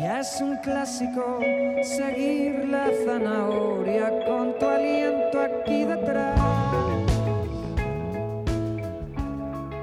[0.00, 1.40] Ya es un clásico
[1.82, 6.97] seguir la zanahoria con tu aliento aquí detrás.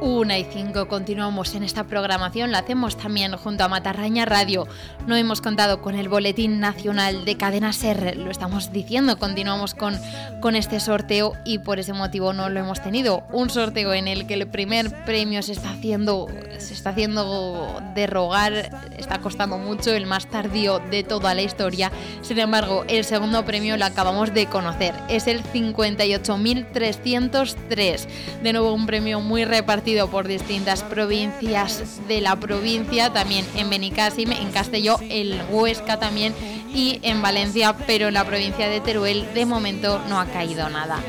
[0.05, 4.67] Una y cinco continuamos en esta programación, la hacemos también junto a Matarraña Radio.
[5.08, 9.97] No hemos contado con el Boletín Nacional de Cadena Ser, lo estamos diciendo, continuamos con,
[10.41, 13.23] con este sorteo y por ese motivo no lo hemos tenido.
[13.31, 16.27] Un sorteo en el que el primer premio se está haciendo,
[16.59, 21.91] se está haciendo derrogar, está costando mucho, el más tardío de toda la historia.
[22.22, 28.08] Sin embargo, el segundo premio lo acabamos de conocer, es el 58.303.
[28.44, 34.31] De nuevo un premio muy repartido por distintas provincias de la provincia, también en Benicàssim,
[34.31, 36.34] en Castelló, el Huesca también
[36.73, 41.00] y en Valencia, pero en la provincia de Teruel de momento no ha caído nada.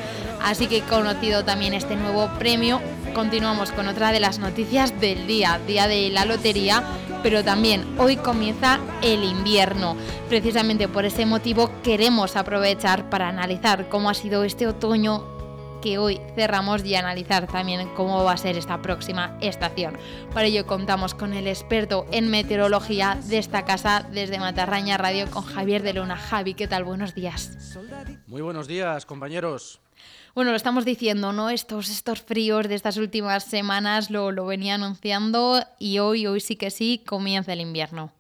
[0.42, 2.80] Así que conocido también este nuevo premio,
[3.14, 6.84] continuamos con otra de las noticias del día, día de la lotería,
[7.22, 9.96] pero también hoy comienza el invierno.
[10.28, 15.35] Precisamente por ese motivo queremos aprovechar para analizar cómo ha sido este otoño
[15.80, 19.96] que hoy cerramos y analizar también cómo va a ser esta próxima estación.
[20.32, 25.44] Para ello contamos con el experto en meteorología de esta casa desde Matarraña Radio con
[25.44, 26.16] Javier de Luna.
[26.16, 26.84] Javi, ¿qué tal?
[26.84, 27.76] Buenos días.
[28.26, 29.80] Muy buenos días, compañeros.
[30.34, 31.48] Bueno, lo estamos diciendo, ¿no?
[31.48, 36.56] Estos, estos fríos de estas últimas semanas lo, lo venía anunciando y hoy, hoy sí
[36.56, 38.12] que sí, comienza el invierno.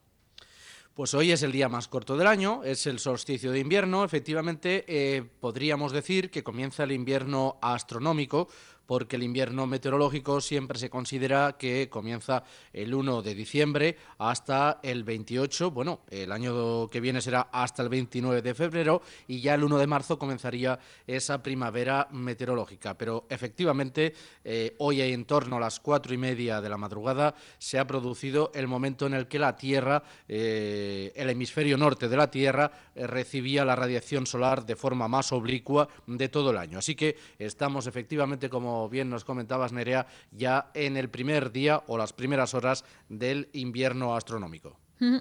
[0.96, 4.02] Pues hoy es el día más corto del año, es el solsticio de invierno.
[4.02, 8.48] Efectivamente, eh, podríamos decir que comienza el invierno astronómico,
[8.86, 15.04] porque el invierno meteorológico siempre se considera que comienza el 1 de diciembre hasta el
[15.04, 19.64] 28, bueno, el año que viene será hasta el 29 de febrero y ya el
[19.64, 22.96] 1 de marzo comenzaría esa primavera meteorológica.
[22.96, 24.14] Pero efectivamente,
[24.44, 28.50] eh, hoy en torno a las cuatro y media de la madrugada se ha producido
[28.54, 33.06] el momento en el que la Tierra, eh, el hemisferio norte de la Tierra, eh,
[33.06, 36.78] recibía la radiación solar de forma más oblicua de todo el año.
[36.78, 41.98] Así que estamos efectivamente como bien nos comentabas, Nerea, ya en el primer día o
[41.98, 44.78] las primeras horas del invierno astronómico.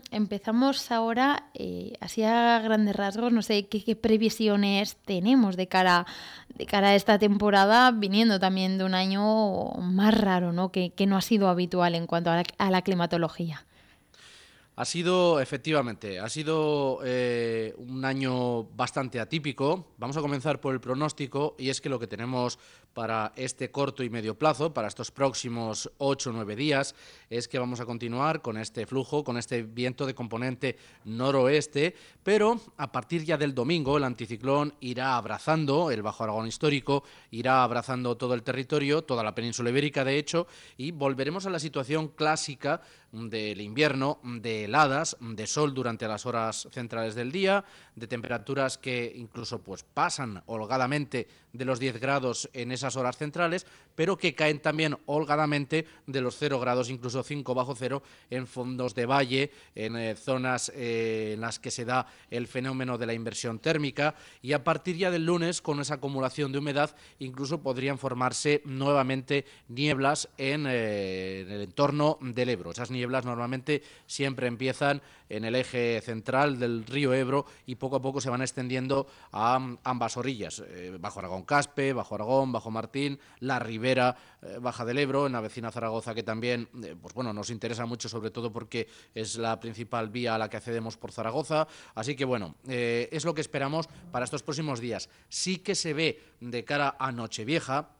[0.09, 6.05] Empezamos ahora, eh, así a grandes rasgos, no sé qué, previsiones tenemos de cara,
[6.55, 10.71] de cara a esta temporada, viniendo también de un año más raro, ¿no?
[10.71, 13.65] Que, no ha sido habitual en cuanto a la climatología.
[14.77, 19.93] Ha sido, efectivamente, ha sido eh, un año bastante atípico.
[19.97, 22.59] Vamos a comenzar por el pronóstico y es que lo que tenemos
[22.95, 26.95] para este corto y medio plazo, para estos próximos 8 o 9 días,
[27.29, 32.61] es que vamos a continuar con este flujo, con este viento de componente noroeste, pero
[32.77, 38.15] a partir ya del domingo el anticiclón irá abrazando el Bajo Aragón histórico, irá abrazando
[38.15, 40.47] todo el territorio, toda la península ibérica de hecho,
[40.77, 42.79] y volveremos a la situación clásica
[43.11, 47.63] del invierno, de heladas, de sol durante las horas centrales del día,
[47.95, 53.65] de temperaturas que incluso pues pasan holgadamente de los 10 grados en esas horas centrales,
[53.95, 58.95] pero que caen también holgadamente de los 0 grados, incluso 5 bajo cero, en fondos
[58.95, 63.13] de valle, en eh, zonas eh, en las que se da el fenómeno de la
[63.13, 67.97] inversión térmica, y a partir ya del lunes, con esa acumulación de humedad, incluso podrían
[67.97, 72.71] formarse nuevamente nieblas en, eh, en el entorno del Ebro.
[72.71, 78.01] Esas nieblas normalmente siempre empiezan en el eje central del río Ebro y poco a
[78.01, 83.19] poco se van extendiendo a ambas orillas, eh, bajo Aragón Caspe, bajo Aragón, bajo Martín,
[83.39, 87.33] la ribera eh, baja del Ebro, en la vecina Zaragoza que también eh, pues bueno,
[87.33, 91.11] nos interesa mucho sobre todo porque es la principal vía a la que accedemos por
[91.11, 95.09] Zaragoza, así que bueno, es lo que esperamos para estos próximos días.
[95.29, 97.94] Sí que se ve de cara a Nochevieja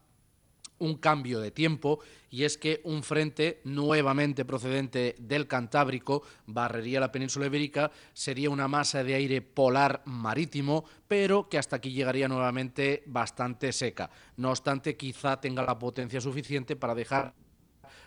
[0.78, 2.00] un cambio de tiempo
[2.30, 8.68] y es que un frente nuevamente procedente del Cantábrico barrería la península ibérica, sería una
[8.68, 14.10] masa de aire polar marítimo, pero que hasta aquí llegaría nuevamente bastante seca.
[14.36, 17.34] No obstante, quizá tenga la potencia suficiente para dejar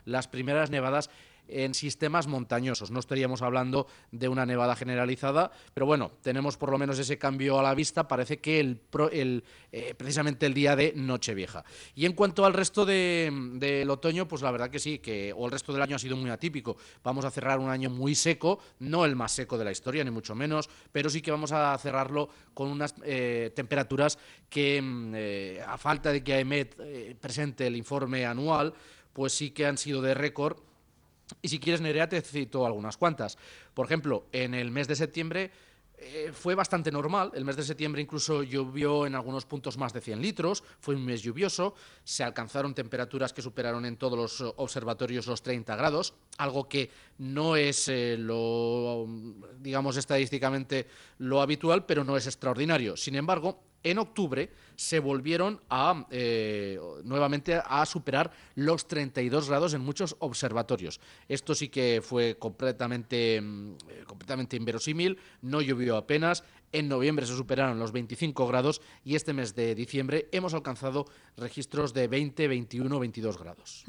[0.05, 1.09] las primeras nevadas
[1.51, 2.91] en sistemas montañosos.
[2.91, 7.59] No estaríamos hablando de una nevada generalizada, pero bueno, tenemos por lo menos ese cambio
[7.59, 8.07] a la vista.
[8.07, 11.63] Parece que el, eh, precisamente el día de Nochevieja.
[11.95, 15.51] Y en cuanto al resto del otoño, pues la verdad que sí, que o el
[15.51, 16.77] resto del año ha sido muy atípico.
[17.03, 20.11] Vamos a cerrar un año muy seco, no el más seco de la historia, ni
[20.11, 24.17] mucho menos, pero sí que vamos a cerrarlo con unas eh, temperaturas
[24.49, 28.73] que, mm, eh, a falta de que AEMET presente el informe anual,
[29.13, 30.57] pues sí que han sido de récord
[31.41, 33.37] y si quieres, Nerea, te cito algunas cuantas.
[33.73, 35.51] Por ejemplo, en el mes de septiembre
[36.01, 37.31] eh, fue bastante normal.
[37.33, 40.63] El mes de septiembre incluso llovió en algunos puntos más de 100 litros.
[40.79, 41.75] Fue un mes lluvioso.
[42.03, 47.57] Se alcanzaron temperaturas que superaron en todos los observatorios los 30 grados, algo que no
[47.57, 49.05] es eh, lo
[49.59, 50.87] digamos, estadísticamente
[51.17, 52.95] lo habitual, pero no es extraordinario.
[52.95, 59.81] Sin embargo, en octubre se volvieron a eh, nuevamente a superar los 32 grados en
[59.81, 60.99] muchos observatorios.
[61.27, 67.35] Esto sí que fue completamente, mm, eh, completamente inverosímil, no llovió apenas, en noviembre se
[67.35, 71.05] superaron los 25 grados y este mes de diciembre hemos alcanzado
[71.37, 73.85] registros de 20, 21, 22 grados.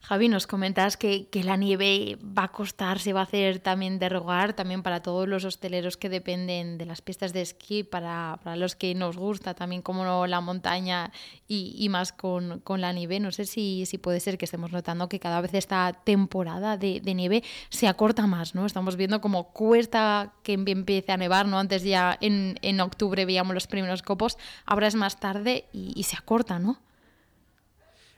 [0.00, 4.08] Javi, nos comentas que, la nieve va a costar, se va a hacer también de
[4.08, 8.74] rogar, también para todos los hosteleros que dependen de las pistas de esquí, para, los
[8.74, 11.12] que nos gusta también como la montaña
[11.46, 13.20] y, más con, la nieve.
[13.20, 17.00] No sé si, si puede ser que estemos notando que cada vez esta temporada de,
[17.14, 18.66] nieve se acorta más, ¿no?
[18.66, 21.58] Estamos viendo como cuesta que empiece a nevar, ¿no?
[21.58, 26.58] Antes ya en, octubre veíamos los primeros copos, ahora es más tarde y, se acorta,
[26.58, 26.78] ¿no?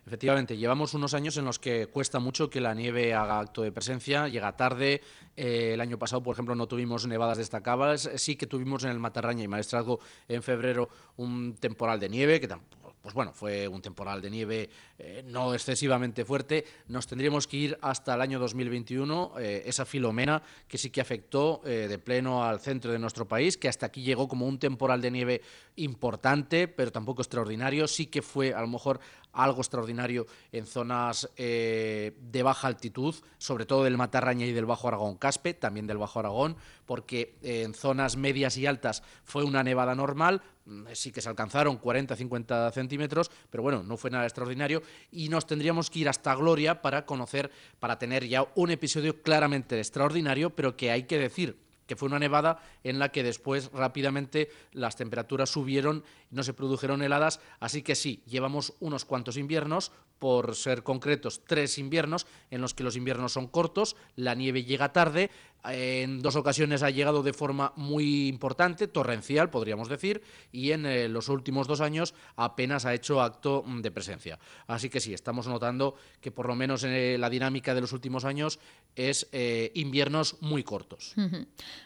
[0.06, 3.72] Efectivamente, llevamos unos años en los que cuesta mucho que la nieve haga acto de
[3.72, 5.02] presencia, llega tarde.
[5.36, 8.98] Eh, el año pasado, por ejemplo, no tuvimos nevadas destacables, sí que tuvimos en el
[8.98, 13.80] Matarraña y Maestrazgo en febrero un temporal de nieve, que tampoco pues bueno, fue un
[13.80, 16.64] temporal de nieve eh, no excesivamente fuerte.
[16.88, 21.60] Nos tendríamos que ir hasta el año 2021, eh, esa filomena que sí que afectó
[21.64, 25.00] eh, de pleno al centro de nuestro país, que hasta aquí llegó como un temporal
[25.00, 25.42] de nieve
[25.76, 27.86] importante, pero tampoco extraordinario.
[27.86, 29.00] Sí que fue a lo mejor
[29.32, 35.16] algo extraordinario en zonas de baja altitud, sobre todo del Matarraña y del Bajo Aragón
[35.16, 40.42] Caspe, también del Bajo Aragón, porque en zonas medias y altas fue una nevada normal,
[40.68, 45.46] Mm, sí que se alcanzaron 40-50 centímetros, pero bueno, no fue nada extraordinario y nos
[45.46, 50.76] tendríamos que ir hasta Gloria para conocer, para tener ya un episodio claramente extraordinario, pero
[50.76, 51.56] que hay que decir
[51.88, 57.02] que fue una nevada en la que después rápidamente las temperaturas subieron, no se produjeron
[57.02, 62.74] heladas, así que sí, llevamos unos cuantos inviernos, por ser concretos, tres inviernos en los
[62.74, 65.30] que los inviernos son cortos, la nieve llega tarde,
[65.72, 70.22] en dos ocasiones ha llegado de forma muy importante, torrencial podríamos decir,
[70.52, 74.38] y en eh, los últimos dos años apenas ha hecho acto mm, de presencia.
[74.66, 77.92] Así que sí, estamos notando que por lo menos en eh, la dinámica de los
[77.92, 78.58] últimos años
[78.94, 81.14] es eh, inviernos muy cortos.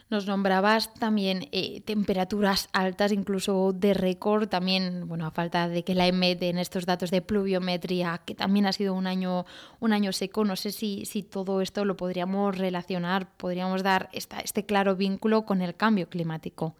[0.09, 1.49] Nos nombrabas también
[1.85, 6.85] temperaturas altas, incluso de récord, también, bueno, a falta de que la EMET en estos
[6.85, 9.45] datos de pluviometría que también ha sido un año,
[9.79, 10.45] un año seco.
[10.45, 15.61] No sé si, si todo esto lo podríamos relacionar, podríamos dar este claro vínculo con
[15.61, 16.75] el cambio climático.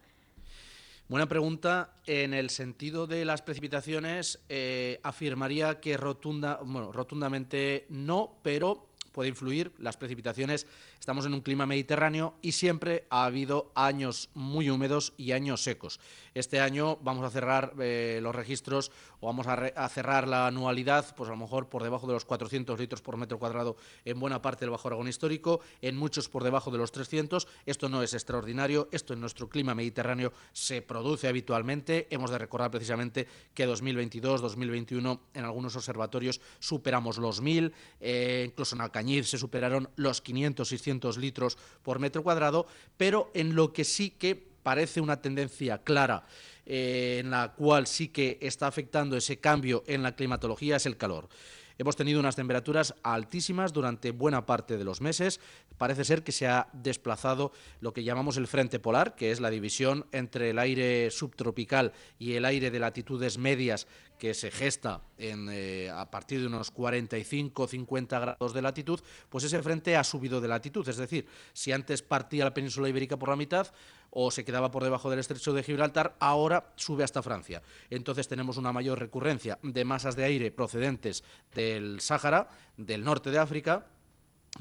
[1.08, 1.90] Buena pregunta.
[2.06, 9.30] En el sentido de las precipitaciones, eh, afirmaría que rotunda, bueno, rotundamente no, pero puede
[9.30, 9.72] influir.
[9.78, 10.66] Las precipitaciones,
[11.00, 16.00] estamos en un clima mediterráneo y siempre ha habido años muy húmedos y años secos.
[16.34, 18.90] Este año vamos a cerrar eh, los registros
[19.20, 22.78] o vamos a, cerrar la anualidad, pues a lo mejor por debajo de los 400
[22.78, 26.72] litros por metro cuadrado en buena parte del Bajo Aragón histórico, en muchos por debajo
[26.72, 27.46] de los 300.
[27.64, 32.08] Esto no es extraordinario, esto en nuestro clima mediterráneo se produce habitualmente.
[32.10, 38.74] Hemos de recordar precisamente que 2022, 2021 en algunos observatorios superamos los 1000, eh, incluso
[38.74, 42.66] en Alcañiz se superaron los 500, 600 litros por metro cuadrado,
[42.96, 46.26] pero en lo que sí que parece una tendencia clara
[46.66, 50.96] eh, en la cual sí que está afectando ese cambio en la climatología es el
[50.96, 51.28] calor.
[51.76, 55.40] Hemos tenido unas temperaturas altísimas durante buena parte de los meses.
[55.76, 59.50] Parece ser que se ha desplazado lo que llamamos el frente polar, que es la
[59.50, 63.88] división entre el aire subtropical y el aire de latitudes medias
[64.18, 69.60] que se gesta en, eh, a partir de unos 45-50 grados de latitud, pues ese
[69.62, 70.88] frente ha subido de latitud.
[70.88, 73.66] Es decir, si antes partía la península ibérica por la mitad,
[74.14, 77.62] o se quedaba por debajo del estrecho de Gibraltar, ahora sube hasta Francia.
[77.90, 83.38] Entonces tenemos una mayor recurrencia de masas de aire procedentes del Sáhara, del norte de
[83.38, 83.86] África,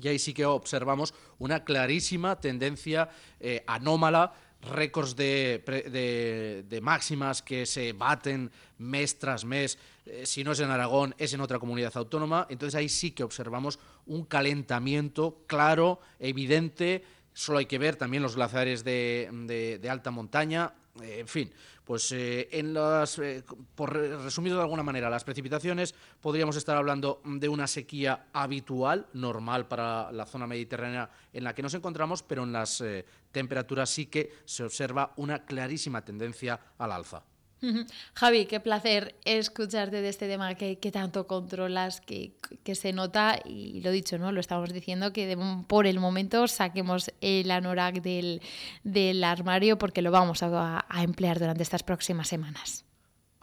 [0.02, 4.34] y ahí sí que observamos una clarísima tendencia eh, anómala
[4.64, 10.70] récords de, de, máximas que se baten mes tras mes, eh, si no es en
[10.70, 12.48] Aragón, es en otra comunidad autónoma.
[12.50, 17.04] Entonces ahí sí que observamos un calentamiento claro, evidente,
[17.34, 20.74] Solo hay que ver también los glaciares de, alta montaña.
[21.02, 21.52] Eh, en fin,
[21.84, 27.22] pues eh, en las, eh, por resumido de alguna manera, las precipitaciones podríamos estar hablando
[27.26, 32.44] de una sequía habitual, normal para la zona mediterránea en la que nos encontramos, pero
[32.44, 32.84] en las
[33.32, 37.24] temperaturas sí que se observa una clarísima tendencia al alza.
[38.14, 42.34] Javi, qué placer escucharte de este tema que, tanto controlas, que,
[42.76, 44.32] se nota, y lo dicho, ¿no?
[44.32, 50.44] Lo estamos diciendo, que por el momento saquemos el anorak del, armario porque lo vamos
[50.44, 52.86] a emplear durante estas próximas semanas.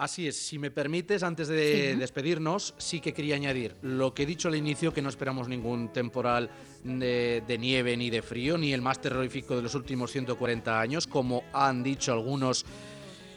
[0.01, 4.27] Así es, si me permites, antes de despedirnos, sí que quería añadir lo que he
[4.27, 6.49] dicho al inicio, que no esperamos ningún temporal
[6.85, 11.07] de, de, nieve ni de frío, ni el más terrorífico de los últimos 140 años,
[11.07, 12.65] como han dicho algunos,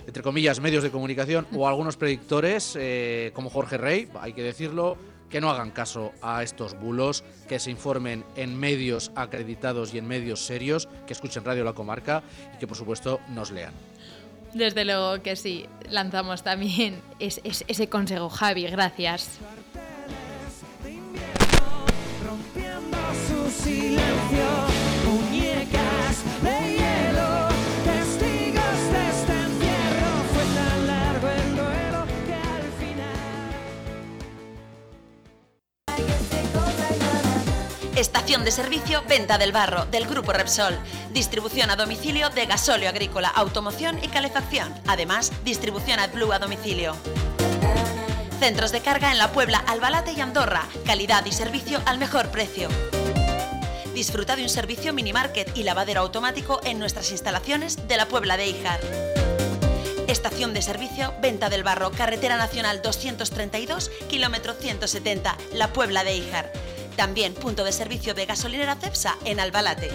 [0.07, 4.97] entre comillas, medios de comunicación o algunos predictores, eh, como Jorge Rey, hay que decirlo,
[5.29, 10.07] que no hagan caso a estos bulos, que se informen en medios acreditados y en
[10.07, 12.21] medios serios, que escuchen Radio La Comarca
[12.53, 13.73] y que por supuesto nos lean.
[14.53, 19.39] Desde luego que sí, lanzamos también ese consejo, Javi, gracias.
[38.33, 40.75] Estación de servicio Venta del Barro del Grupo Repsol.
[41.11, 44.73] Distribución a domicilio de gasóleo agrícola, automoción y calefacción.
[44.87, 46.95] Además, distribución AdBlue a domicilio.
[48.39, 50.67] Centros de carga en la Puebla, Albalate y Andorra.
[50.83, 52.69] Calidad y servicio al mejor precio.
[53.93, 58.35] Disfruta de un servicio mini market y lavadero automático en nuestras instalaciones de la Puebla
[58.35, 58.79] de Ijar.
[60.07, 66.51] Estación de servicio Venta del Barro, Carretera Nacional 232, kilómetro 170, La Puebla de Ijar.
[66.95, 69.89] También punto de servicio de gasolinera Cepsa en Albalate.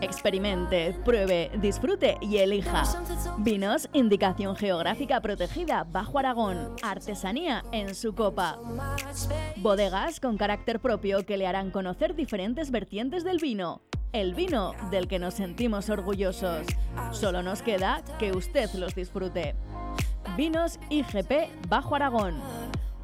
[0.00, 2.82] Experimente, pruebe, disfrute y elija.
[3.38, 8.58] Vinos, indicación geográfica protegida, Bajo Aragón, artesanía en su copa.
[9.56, 13.82] Bodegas con carácter propio que le harán conocer diferentes vertientes del vino.
[14.12, 16.66] El vino del que nos sentimos orgullosos.
[17.12, 19.54] Solo nos queda que usted los disfrute.
[20.36, 22.42] Vinos IGP Bajo Aragón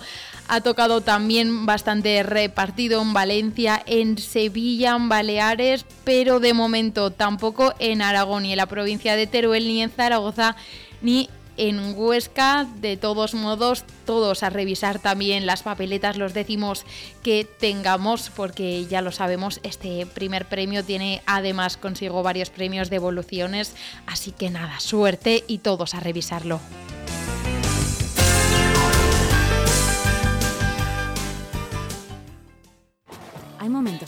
[0.53, 7.73] ha tocado también bastante repartido en Valencia, en Sevilla, en Baleares, pero de momento tampoco
[7.79, 10.55] en Aragón, ni en la provincia de Teruel, ni en Zaragoza,
[11.01, 12.67] ni en Huesca.
[12.83, 16.85] De todos modos, todos a revisar también las papeletas, los décimos
[17.23, 22.97] que tengamos, porque ya lo sabemos, este primer premio tiene además consigo varios premios de
[22.97, 23.75] evoluciones.
[24.05, 26.61] Así que nada, suerte y todos a revisarlo.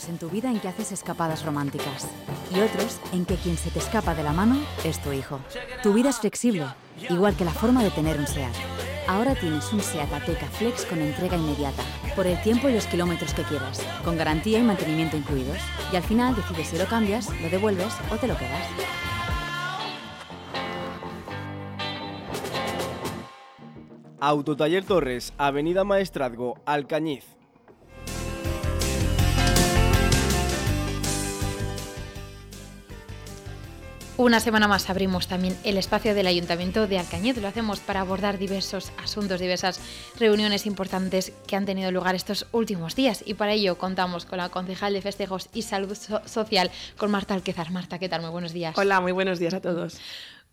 [0.09, 2.07] En tu vida en que haces escapadas románticas
[2.53, 5.39] y otros en que quien se te escapa de la mano es tu hijo.
[5.83, 6.65] Tu vida es flexible,
[7.09, 8.53] igual que la forma de tener un SEAT.
[9.07, 11.83] Ahora tienes un SEAT Ateca Flex con entrega inmediata,
[12.15, 15.57] por el tiempo y los kilómetros que quieras, con garantía y mantenimiento incluidos.
[15.91, 18.67] Y al final decides si lo cambias, lo devuelves o te lo quedas.
[24.19, 27.34] Autotaller Torres, Avenida Maestrazgo, Alcañiz.
[34.17, 37.35] Una semana más abrimos también el espacio del Ayuntamiento de Alcañiz.
[37.35, 39.81] Lo hacemos para abordar diversos asuntos, diversas
[40.17, 43.23] reuniones importantes que han tenido lugar estos últimos días.
[43.25, 47.71] Y para ello contamos con la concejal de Festejos y Salud Social, con Marta Alquezar.
[47.71, 48.21] Marta, ¿qué tal?
[48.21, 48.77] Muy buenos días.
[48.77, 49.97] Hola, muy buenos días a todos.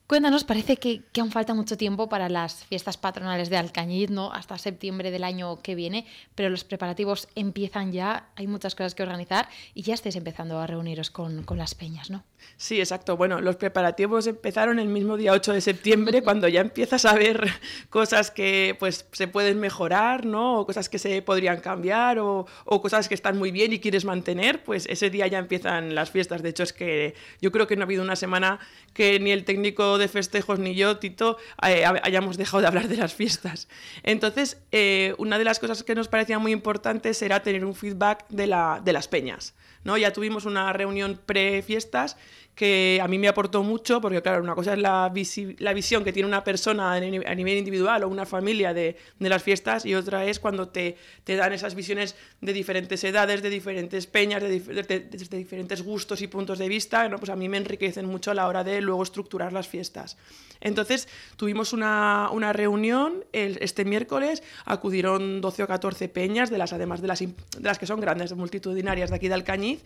[0.07, 4.33] Cuéntanos, parece que, que, aún falta mucho tiempo para las fiestas patronales de Alcañiz, ¿no?
[4.33, 9.03] Hasta septiembre del año que viene, pero los preparativos empiezan ya, hay muchas cosas que
[9.03, 12.25] organizar y ya estáis empezando a reuniros con, con las peñas, ¿no?
[12.57, 13.17] Sí, exacto.
[13.17, 17.47] Bueno, los preparativos empezaron el mismo día 8 de septiembre, cuando ya empiezas a ver
[17.89, 20.61] cosas que pues se pueden mejorar, ¿no?
[20.61, 24.05] O cosas que se podrían cambiar, o, o cosas que están muy bien y quieres
[24.05, 26.43] mantener, pues ese día ya empiezan las fiestas.
[26.43, 28.59] De hecho, es que yo creo que no ha habido una semana
[28.93, 32.97] que ni el técnico de festejos ni yo, Tito, eh, hayamos dejado de hablar de
[32.97, 33.69] las fiestas.
[34.03, 38.27] Entonces, eh, una de las cosas que nos parecía muy importantes era tener un feedback
[38.29, 39.55] de, la, de las peñas.
[39.85, 39.97] ¿no?
[39.97, 42.17] Ya tuvimos una reunión pre-fiestas
[42.55, 46.29] que a mí me aportó mucho, porque claro, una cosa es la, visión que tiene
[46.29, 50.69] una persona a nivel individual o una familia de, las fiestas y otra es cuando
[50.69, 56.27] te, te, dan esas visiones de diferentes edades, de diferentes peñas, de, diferentes gustos y
[56.27, 57.19] puntos de vista, ¿no?
[57.19, 60.19] pues a mí me enriquecen mucho a la hora de luego estructurar las fiestas.
[60.61, 67.01] Entonces tuvimos una, una reunión este miércoles, acudieron 12 o 14 peñas, de las, además
[67.01, 69.83] de las, de las que son grandes, multitudinarias de aquí de Alcañiz,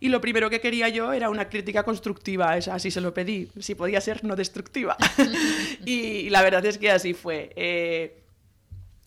[0.00, 3.74] y lo primero que quería yo era una crítica constructiva, así se lo pedí, si
[3.74, 4.96] podía ser no destructiva.
[5.84, 7.52] y, la verdad es que así fue.
[7.56, 8.22] Eh,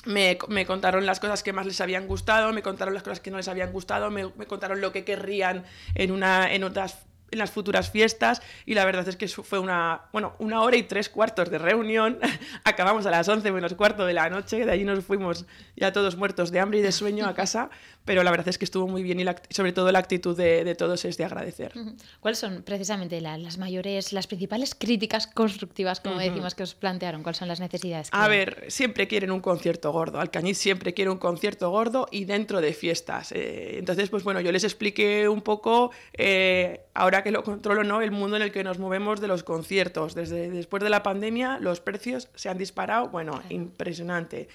[0.06, 3.32] me, me, contaron las cosas que más les habían gustado, me contaron las cosas que
[3.32, 5.66] no les habían gustado, me, me contaron lo que querrían
[5.96, 7.00] en, una, en otras
[7.32, 10.84] en las futuras fiestas y la verdad es que fue una, bueno, una hora y
[10.84, 12.20] tres cuartos de reunión.
[12.64, 16.16] Acabamos a las once menos cuarto de la noche, de allí nos fuimos ya todos
[16.16, 17.70] muertos de hambre y de sueño a casa,
[18.10, 20.74] pero la verdad es que estuvo muy bien y sobre todo la actitud de, de,
[20.74, 21.74] todos es de agradecer.
[22.20, 26.24] ¿Cuáles son precisamente la, las mayores, las principales críticas constructivas, como uh -huh.
[26.24, 27.22] decimos, que os plantearon?
[27.22, 28.10] ¿Cuáles son las necesidades?
[28.10, 28.18] Que...
[28.18, 30.20] A ver, siempre quieren un concierto gordo.
[30.20, 33.32] Alcañiz siempre quiere un concierto gordo y dentro de fiestas.
[33.32, 38.02] Eh, entonces, pues bueno, yo les expliqué un poco, eh, ahora que lo controlo, ¿no?
[38.02, 40.16] El mundo en el que nos movemos de los conciertos.
[40.16, 43.46] Desde después de la pandemia, los precios se han disparado, bueno, claro.
[43.52, 44.50] impresionante.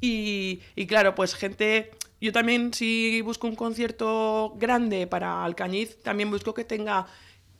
[0.00, 6.30] Y, y, claro, pues gente, yo también si busco un concierto grande para Alcañiz, también
[6.30, 7.06] busco que tenga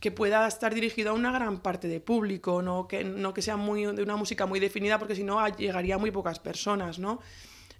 [0.01, 3.57] que pueda estar dirigido a una gran parte de público, no que, no que sea
[3.57, 7.21] muy, de una música muy definida, porque si no llegaría a muy pocas personas, ¿no?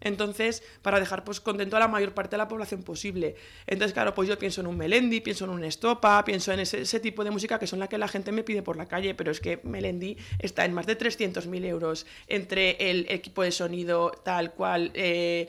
[0.01, 3.37] Entonces, para dejar pues, contento a la mayor parte de la población posible.
[3.67, 6.83] Entonces, claro, pues yo pienso en un Melendi, pienso en un Estopa, pienso en ese,
[6.83, 9.15] ese tipo de música que son la que la gente me pide por la calle,
[9.15, 14.11] pero es que Melendi está en más de 300.000 euros entre el equipo de sonido
[14.25, 14.91] tal cual...
[14.95, 15.49] Eh,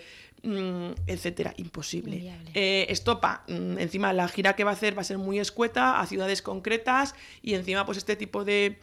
[1.08, 2.32] etcétera, imposible.
[2.54, 6.00] Eh, Estopa, mm, encima la gira que va a hacer va a ser muy escueta,
[6.00, 8.80] a ciudades concretas y encima pues este tipo de,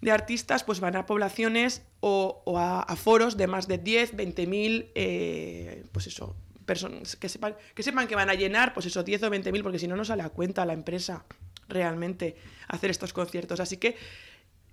[0.00, 4.16] de artistas pues van a poblaciones o, o a, a, foros de más de 10,
[4.16, 8.86] 20 mil, eh, pues eso, personas que sepan, que sepan que van a llenar, pues
[8.86, 11.24] eso, 10 o 20 mil, porque si no, no sale a cuenta a la empresa
[11.68, 12.36] realmente
[12.68, 13.60] hacer estos conciertos.
[13.60, 13.96] Así que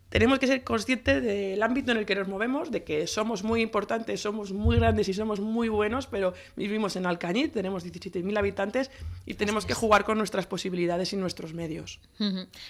[0.10, 3.62] tenemos que ser conscientes del ámbito en el que nos movemos, de que somos muy
[3.62, 8.92] importantes, somos muy grandes y somos muy buenos, pero vivimos en Alcañiz, tenemos 17.000 habitantes
[9.26, 12.00] y tenemos que jugar con nuestras posibilidades y nuestros medios.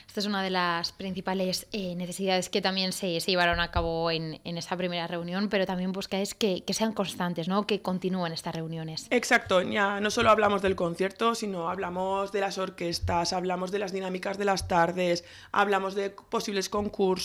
[0.07, 4.09] Esta es una de las principales eh, necesidades que también se, se, llevaron a cabo
[4.11, 7.67] en, en esa primera reunión, pero también buscáis que, que, sean constantes, ¿no?
[7.67, 9.07] que continúen estas reuniones.
[9.11, 13.91] Exacto, ya no solo hablamos del concierto, sino hablamos de las orquestas, hablamos de las
[13.91, 17.24] dinámicas de las tardes, hablamos de posibles concursos,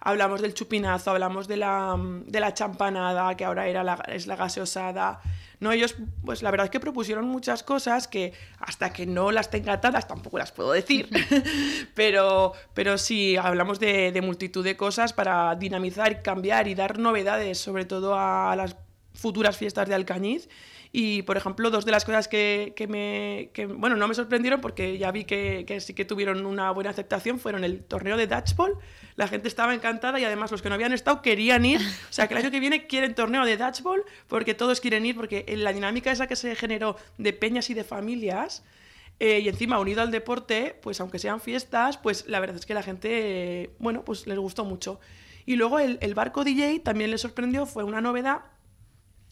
[0.00, 4.36] hablamos del chupinazo, hablamos de la, de la champanada, que ahora era la, es la
[4.36, 5.20] gaseosada.
[5.60, 9.50] No, ellos, pues la verdad es que propusieron muchas cosas que hasta que no las
[9.50, 11.08] tenga atadas tampoco las puedo decir.
[11.94, 17.58] pero, pero sí, hablamos de, de multitud de cosas para dinamizar, cambiar y dar novedades,
[17.58, 18.76] sobre todo a las
[19.12, 20.48] futuras fiestas de Alcañiz.
[20.92, 23.50] Y, por ejemplo, dos de las cosas que, que me.
[23.52, 26.90] Que, bueno, no me sorprendieron porque ya vi que, que, sí que tuvieron una buena
[26.90, 28.76] aceptación fueron el torneo de Dutchball.
[29.20, 31.78] La gente estaba encantada y además los que no habían estado querían ir.
[32.08, 35.14] O sea, que el año que viene quieren torneo de Dutchball porque todos quieren ir,
[35.14, 38.64] porque la dinámica esa que se generó de peñas y de familias.
[39.18, 42.72] Eh, y encima unido al deporte, pues aunque sean fiestas, pues la verdad es que
[42.72, 45.00] la gente, bueno, pues les gustó mucho.
[45.44, 48.40] Y luego el, el barco DJ también les sorprendió, fue una novedad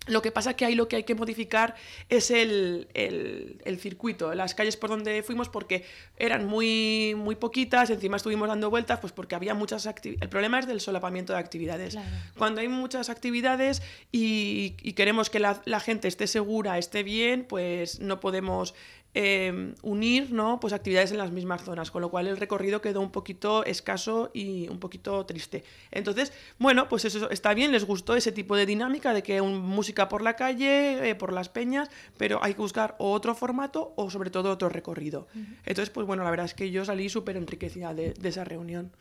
[0.09, 1.75] lo que pasa que ahí lo que hay que modificar
[2.09, 5.85] es el, el, el, circuito, las calles por donde fuimos, porque
[6.17, 10.23] eran muy, muy poquitas, encima estuvimos dando vueltas, pues porque había muchas actividades.
[10.23, 11.95] El problema es del solapamiento de actividades.
[11.95, 12.09] Claro.
[12.37, 17.45] Cuando hay muchas actividades y, y queremos que la, la, gente esté segura, esté bien,
[17.45, 18.75] pues no podemos
[19.21, 20.61] eh, unir ¿no?
[20.61, 24.31] pues actividades en las mismas zonas, con lo cual el recorrido quedó un poquito escaso
[24.33, 25.65] y un poquito triste.
[25.91, 29.59] Entonces, bueno, pues eso está bien, les gustó ese tipo de dinámica de que un,
[29.59, 34.09] música por la calle, eh, por las peñas, pero hay que buscar otro formato o
[34.09, 35.27] sobre todo otro recorrido.
[35.67, 38.93] Entonces, pues bueno, la verdad es que yo salí súper enriquecida de, de, esa reunión.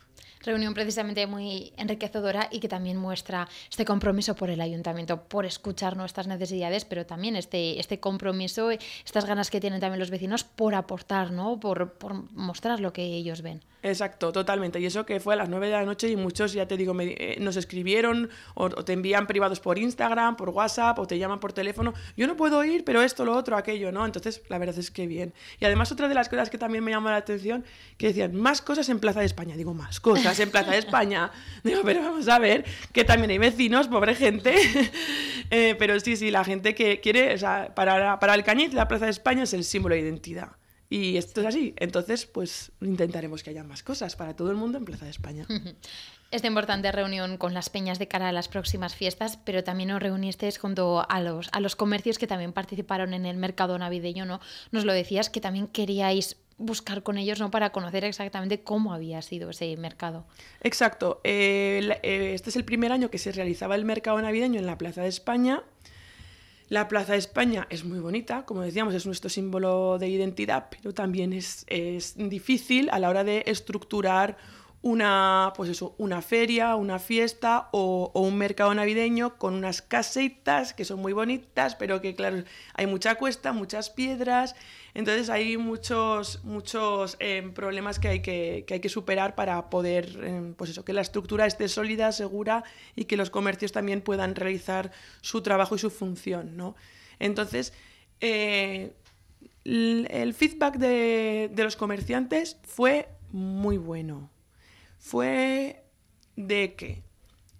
[0.42, 5.96] Reunión precisamente muy enriquecedora y que también muestra este compromiso por el ayuntamiento, por escuchar
[5.96, 10.74] nuestras necesidades, pero también este, este compromiso, estas ganas que tienen también los vecinos por
[10.74, 11.58] aportar, ¿no?
[11.60, 13.60] por, por mostrar lo que ellos ven.
[13.82, 14.80] Exacto, totalmente.
[14.80, 16.94] Y eso que fue a las 9 de la noche y muchos, ya te digo,
[16.94, 21.38] me, eh, nos escribieron o, te envían privados por Instagram, por WhatsApp o te llaman
[21.38, 21.94] por teléfono.
[22.16, 24.04] Yo no puedo ir, pero esto, lo otro, aquello, ¿no?
[24.04, 25.32] Entonces, la verdad es que bien.
[25.60, 27.64] Y además, otra de las cosas que también me llamó la atención,
[27.96, 29.56] que decían, más cosas en Plaza de España.
[29.56, 31.30] Digo, más cosas en Plaza de España.
[31.62, 34.56] Digo, pero vamos a ver, que también hay vecinos, pobre gente.
[35.50, 39.04] eh, pero sí, sí, la gente que quiere, o sea, para, para Alcañiz, la Plaza
[39.04, 40.50] de España es el símbolo de identidad.
[40.90, 41.74] Y esto es así.
[41.76, 45.46] Entonces, pues intentaremos que haya más cosas para todo el mundo en Plaza de España.
[46.30, 50.02] Esta importante reunión con las peñas de cara a las próximas fiestas, pero también os
[50.02, 54.40] reunisteis junto a los, a los comercios que también participaron en el mercado navideño, ¿no?
[54.70, 57.50] Nos lo decías que también queríais buscar con ellos, ¿no?
[57.50, 60.26] Para conocer exactamente cómo había sido ese mercado.
[60.60, 61.20] Exacto.
[61.24, 64.76] Eh, eh, este es el primer año que se realizaba el mercado navideño en la
[64.76, 65.62] Plaza de España.
[66.68, 70.92] La Plaza de España es muy bonita, como decíamos, es nuestro símbolo de identidad, pero
[70.92, 74.36] también es, es difícil a la hora de estructurar
[74.82, 80.74] una, pues eso, una feria, una fiesta o, o, un mercado navideño con unas casetas
[80.74, 84.54] que son muy bonitas, pero que claro, hay mucha cuesta, muchas piedras,
[84.98, 90.18] entonces hay muchos, muchos eh, problemas que hay que, que, hay que superar para poder,
[90.20, 92.64] eh, pues eso, que la estructura esté sólida, segura
[92.96, 96.74] y que los comercios también puedan realizar su trabajo y su función, ¿no?
[97.20, 97.72] Entonces,
[98.20, 98.92] eh,
[99.64, 104.30] el feedback de, de los comerciantes fue muy bueno
[104.98, 105.84] fue
[106.34, 107.04] de que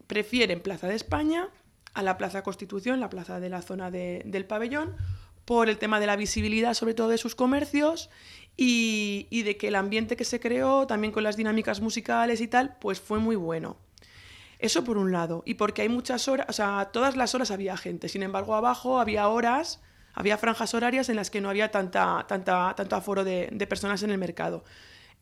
[0.08, 1.50] prefieren Plaza de España
[1.94, 4.96] a la Plaza Constitución, la plaza de la zona de, del pabellón,
[5.48, 8.10] por el tema de la visibilidad sobre todo de sus comercios
[8.54, 12.76] y, de que el ambiente que se creó, también con las dinámicas musicales y tal,
[12.78, 13.78] pues fue muy bueno.
[14.58, 17.78] Eso por un lado, y porque hay muchas horas, o sea, todas las horas había
[17.78, 19.80] gente, sin embargo abajo había horas,
[20.12, 24.02] había franjas horarias en las que no había tanta, tanta, tanto aforo de, de personas
[24.02, 24.64] en el mercado.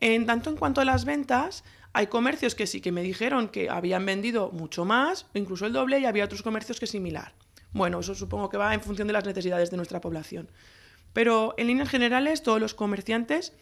[0.00, 1.62] En tanto en cuanto a las ventas,
[1.92, 6.00] hay comercios que sí que me dijeron que habían vendido mucho más, incluso el doble,
[6.00, 7.32] y había otros comercios que similar.
[7.76, 10.48] Bueno, eso supongo que va en función de las necesidades de nuestra población.
[11.12, 13.52] Pero en líneas generales, todos los comerciantes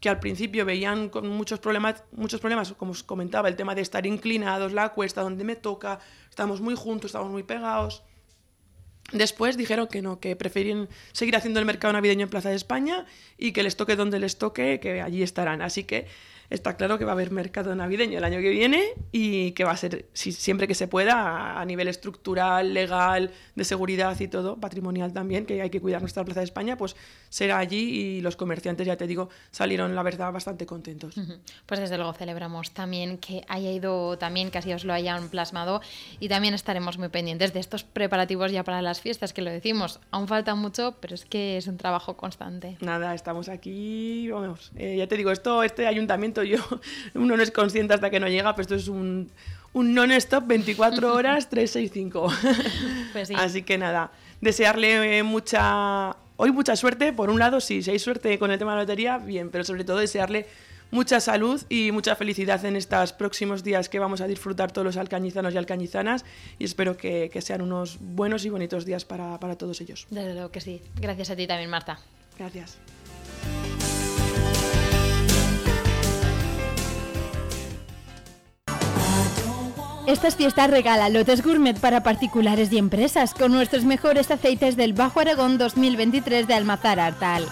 [0.00, 3.82] que al principio veían con muchos problemas, muchos problemas, como os comentaba, el tema de
[3.82, 5.98] estar inclinados, la cuesta, donde me toca,
[6.30, 8.04] estamos muy juntos, estamos muy pegados.
[9.12, 13.06] Después dijeron que no, que preferían seguir haciendo el mercado navideño en Plaza de España
[13.38, 15.62] y que les toque donde les toque, que allí estarán.
[15.62, 16.06] Así que
[16.50, 19.72] está claro que va a haber mercado navideño el año que viene y que va
[19.72, 24.56] a ser, si, siempre que se pueda, a nivel estructural, legal, de seguridad y todo,
[24.56, 26.96] patrimonial también, que hay que cuidar nuestra Plaza de España, pues
[27.28, 31.14] será allí y los comerciantes, ya te digo, salieron, la verdad, bastante contentos.
[31.66, 35.80] Pues desde luego celebramos también que haya ido también, que así os lo hayan plasmado
[36.20, 40.00] y también estaremos muy pendientes de estos preparativos ya para las fiestas, que lo decimos,
[40.10, 42.76] aún falta mucho, pero es que es un trabajo constante.
[42.80, 46.58] Nada, estamos aquí, vamos, eh, ya te digo, esto, este ayuntamiento yo,
[47.14, 49.30] uno no es consciente hasta que no llega, pero esto es un,
[49.72, 52.32] un non-stop 24 horas, 365.
[53.12, 53.34] Pues sí.
[53.36, 58.38] Así que nada, desearle mucha, hoy mucha suerte, por un lado, sí, si hay suerte
[58.38, 60.46] con el tema de la lotería, bien, pero sobre todo desearle
[60.90, 64.96] mucha salud y mucha felicidad en estos próximos días que vamos a disfrutar todos los
[64.96, 66.24] alcañizanos y alcañizanas
[66.58, 70.06] y espero que, que sean unos buenos y bonitos días para, para todos ellos.
[70.10, 70.80] Desde luego que sí.
[71.00, 71.98] Gracias a ti también, Marta.
[72.38, 72.78] Gracias.
[80.06, 85.20] Estas fiestas regala lotes gourmet para particulares y empresas con nuestros mejores aceites del Bajo
[85.20, 87.46] Aragón 2023 de Almazar Artal.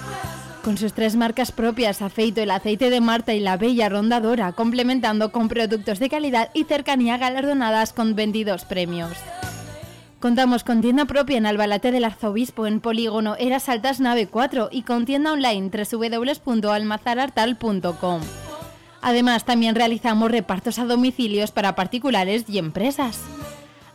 [0.62, 5.32] Con sus tres marcas propias, Aceito, el aceite de Marta y la Bella Rondadora, complementando
[5.32, 9.12] con productos de calidad y cercanía galardonadas con 22 premios.
[10.20, 14.82] Contamos con tienda propia en Albalate del Arzobispo en Polígono Eras Altas Nave 4 y
[14.82, 18.20] con tienda online www.almazarartal.com.
[19.02, 23.20] Además, también realizamos repartos a domicilios para particulares y empresas.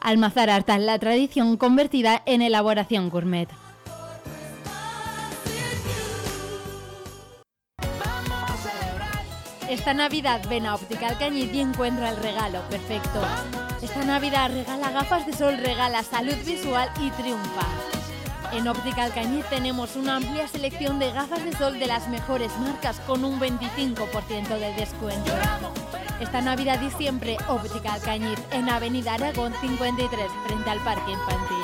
[0.01, 3.47] Almazar Artal, la tradición convertida en elaboración gourmet.
[9.69, 13.21] Esta Navidad ven a Óptica Alcañiz y encuentra el regalo perfecto.
[13.81, 17.96] Esta Navidad regala gafas de sol, regala salud visual y triunfa.
[18.53, 22.99] En Óptica Alcañiz tenemos una amplia selección de gafas de sol de las mejores marcas
[23.01, 25.31] con un 25% de descuento.
[26.21, 31.57] Esta Navidad y siempre Óptica Alcañiz en Avenida Aragón 53 frente al Parque Infantil.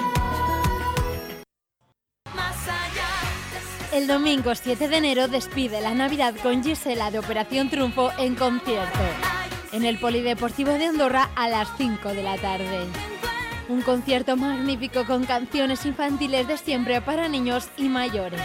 [3.94, 9.00] El domingo 7 de enero despide la Navidad con Gisela de Operación Triunfo en concierto.
[9.72, 13.13] en el Polideportivo de Andorra a las 5 de la tarde.
[13.70, 18.42] Un concierto magnífico con canciones infantiles de siempre para niños y mayores.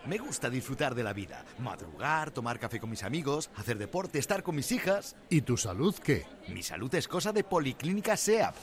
[0.07, 4.41] Me gusta disfrutar de la vida, madrugar, tomar café con mis amigos, hacer deporte, estar
[4.41, 5.17] con mis hijas.
[5.29, 6.25] ¿Y tu salud qué?
[6.47, 8.55] Mi salud es cosa de Policlínica SEAP.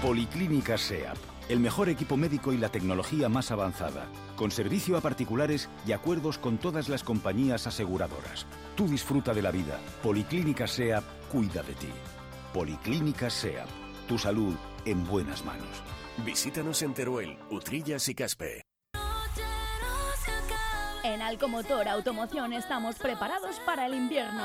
[0.00, 1.16] Policlínica SEAP,
[1.48, 6.38] el mejor equipo médico y la tecnología más avanzada, con servicio a particulares y acuerdos
[6.38, 8.46] con todas las compañías aseguradoras.
[8.76, 9.80] Tú disfruta de la vida.
[10.00, 11.90] Policlínica SEAP cuida de ti.
[12.54, 13.68] Policlínica SEAP,
[14.06, 15.82] tu salud en buenas manos.
[16.24, 18.69] Visítanos en Teruel, Utrillas y Caspe.
[21.30, 24.42] Alcomotor Automoción estamos preparados para el invierno.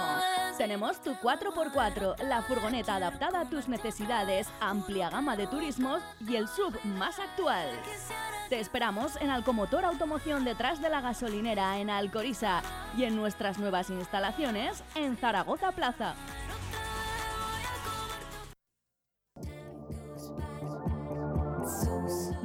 [0.56, 6.48] Tenemos tu 4x4, la furgoneta adaptada a tus necesidades, amplia gama de turismos y el
[6.48, 7.68] sub más actual.
[8.50, 12.62] Te esperamos en Alcomotor Automoción detrás de la gasolinera en Alcoriza
[12.96, 16.14] y en nuestras nuevas instalaciones en Zaragoza Plaza.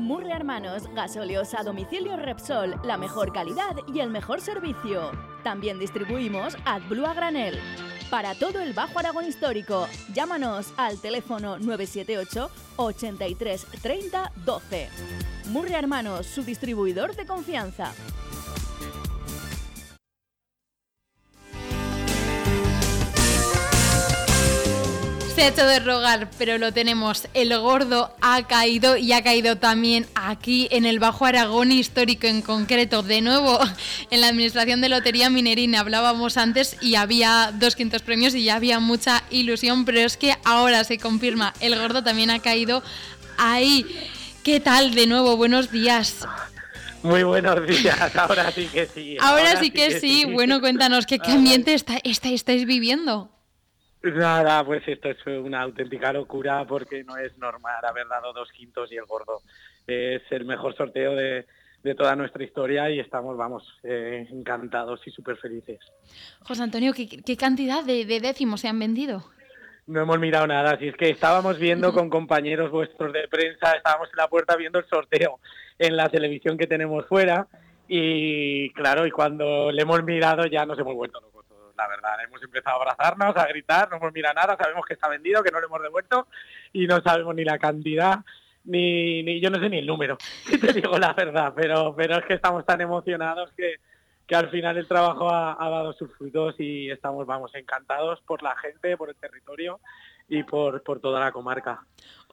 [0.01, 5.13] Murre Hermanos, gasóleos a domicilio Repsol, la mejor calidad y el mejor servicio.
[5.45, 7.59] También distribuimos AdBlue a granel.
[8.09, 14.89] Para todo el Bajo Aragón histórico, llámanos al teléfono 978 83 30 12.
[15.51, 17.93] Murre Hermanos, su distribuidor de confianza.
[25.41, 27.27] Se ha hecho de rogar, pero lo tenemos.
[27.33, 32.43] El gordo ha caído y ha caído también aquí en el Bajo Aragón histórico en
[32.43, 33.03] concreto.
[33.03, 33.59] De nuevo,
[34.11, 38.57] en la Administración de Lotería Minerina hablábamos antes y había dos quintos premios y ya
[38.57, 42.83] había mucha ilusión, pero es que ahora se confirma, el gordo también ha caído
[43.39, 43.87] ahí.
[44.45, 44.95] ¿Qué tal?
[44.95, 46.17] De nuevo, buenos días.
[47.03, 49.17] Muy buenos días, ahora sí que sí.
[49.19, 50.27] Ahora, sí, que, sí.
[50.27, 53.40] Bueno, cuéntanos, ¿qué, qué ambiente está, está, estáis viviendo?
[54.03, 58.91] Nada, pues esto es una auténtica locura porque no es normal haber dado dos quintos
[58.91, 59.43] y el gordo.
[59.87, 61.45] Es el mejor sorteo de,
[61.83, 65.81] de toda nuestra historia y estamos, vamos, eh, encantados y súper felices.
[66.41, 69.25] José Antonio, ¿qué, qué cantidad de, de, décimos se han vendido?
[69.87, 74.09] No hemos mirado nada, si es que estábamos viendo con compañeros vuestros de prensa, estábamos
[74.11, 75.41] en la puerta viendo el sorteo
[75.79, 77.49] en la televisión que tenemos fuera
[77.89, 81.30] y claro, y cuando le hemos mirado ya nos hemos vuelto locos
[81.81, 82.23] la verdad.
[82.25, 85.51] Hemos empezado a abrazarnos, a gritar, no hemos mirado nada, sabemos que está vendido, que
[85.51, 86.29] no lo hemos devuelto
[86.73, 88.21] y no sabemos ni la cantidad,
[88.65, 92.19] ni, ni yo no sé ni el número, si te digo la verdad, pero, pero
[92.19, 93.77] es que estamos tan emocionados que,
[94.27, 98.43] que al final el trabajo ha, ha, dado sus frutos y estamos, vamos, encantados por
[98.43, 99.81] la gente, por el territorio
[100.29, 101.85] y por, por toda la comarca.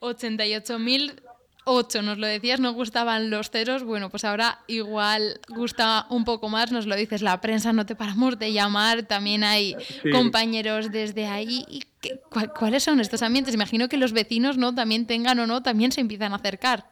[0.02, 1.22] 88.000
[1.68, 6.48] 8, nos lo decías, no gustaban los ceros, bueno, pues ahora igual gusta un poco
[6.48, 10.10] más, nos lo dices, la prensa no te paramos de llamar, también hay sí.
[10.10, 11.66] compañeros desde ahí.
[11.68, 12.20] ¿Y qué,
[12.58, 13.54] ¿Cuáles son estos ambientes?
[13.54, 16.86] Imagino que los vecinos no también tengan o no, también se empiezan a acercar.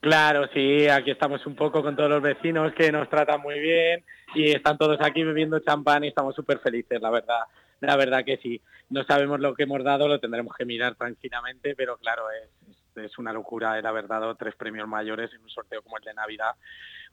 [0.00, 4.04] Claro, sí, aquí estamos un poco con todos los vecinos que nos tratan muy bien
[4.34, 7.42] y están todos aquí bebiendo champán y estamos súper felices, la verdad,
[7.80, 8.60] la verdad que sí.
[8.90, 12.48] No sabemos lo que hemos dado, lo tendremos que mirar tranquilamente, pero claro, es,
[12.96, 16.14] es una locura el haber dado tres premios mayores en un sorteo como el de
[16.14, 16.54] Navidad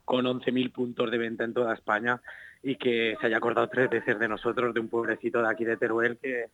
[0.05, 2.19] con 11.000 puntos de venta en toda España
[2.63, 5.77] y que se haya acordado tres veces de nosotros, de un pueblecito de aquí de
[5.77, 6.45] Teruel que,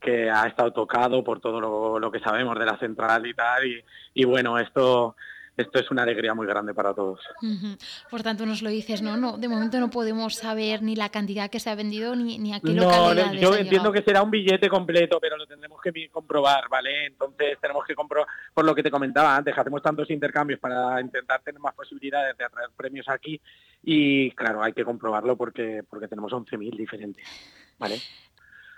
[0.00, 3.66] que ha estado tocado por todo lo, lo, que sabemos de la central y tal.
[3.66, 5.16] Y, y bueno, esto
[5.56, 7.20] esto es una alegría muy grande para todos.
[7.42, 7.78] Uh -huh.
[8.10, 9.16] Por tanto, nos lo dices, ¿no?
[9.16, 12.54] no De momento no podemos saber ni la cantidad que se ha vendido ni, ni
[12.54, 13.92] a qué no, localidades Yo ha entiendo llegado.
[13.92, 17.06] que será un billete completo, pero lo tendremos que comprobar, ¿vale?
[17.06, 21.42] Entonces tenemos que comprobar, por lo que te comentaba antes, hacemos tantos intercambios para intentar
[21.42, 23.40] tener más posibilidades de atraer premios aquí
[23.82, 27.26] y claro, hay que comprobarlo porque, porque tenemos 11.000 diferentes,
[27.78, 27.96] ¿vale?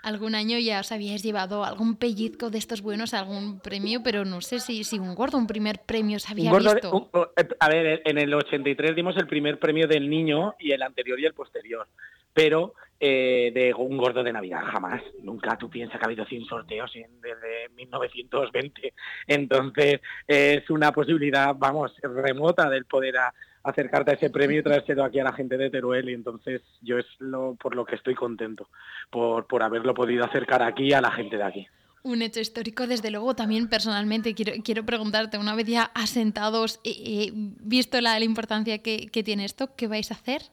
[0.05, 4.39] Algún año ya os habíais llevado algún pellizco de estos buenos, algún premio, pero no
[4.39, 6.91] sé si, si un gordo, un primer premio se había gordo- visto.
[6.95, 7.27] un- un-
[7.59, 11.25] a ver, en el 83 dimos el primer premio del niño y el anterior y
[11.25, 11.87] el posterior,
[12.35, 15.01] pero eh, de un gordo de Navidad jamás.
[15.23, 18.93] Nunca tú piensas que ha habido 100 sorteos desde 1920.
[19.27, 23.33] Entonces es una posibilidad, vamos, remota del poder a-
[23.65, 26.97] acercarte a ese premio y traérselo aquí a la gente de Teruel y entonces yo
[26.97, 28.69] es lo por lo que estoy contento,
[29.09, 31.67] por, por haberlo podido acercar aquí a la gente de aquí.
[32.03, 37.31] Un hecho histórico, desde luego, también personalmente quiero, quiero preguntarte, una vez ya asentados, y
[37.33, 40.43] visto la, importancia que, que tiene esto, ¿qué vais a hacer?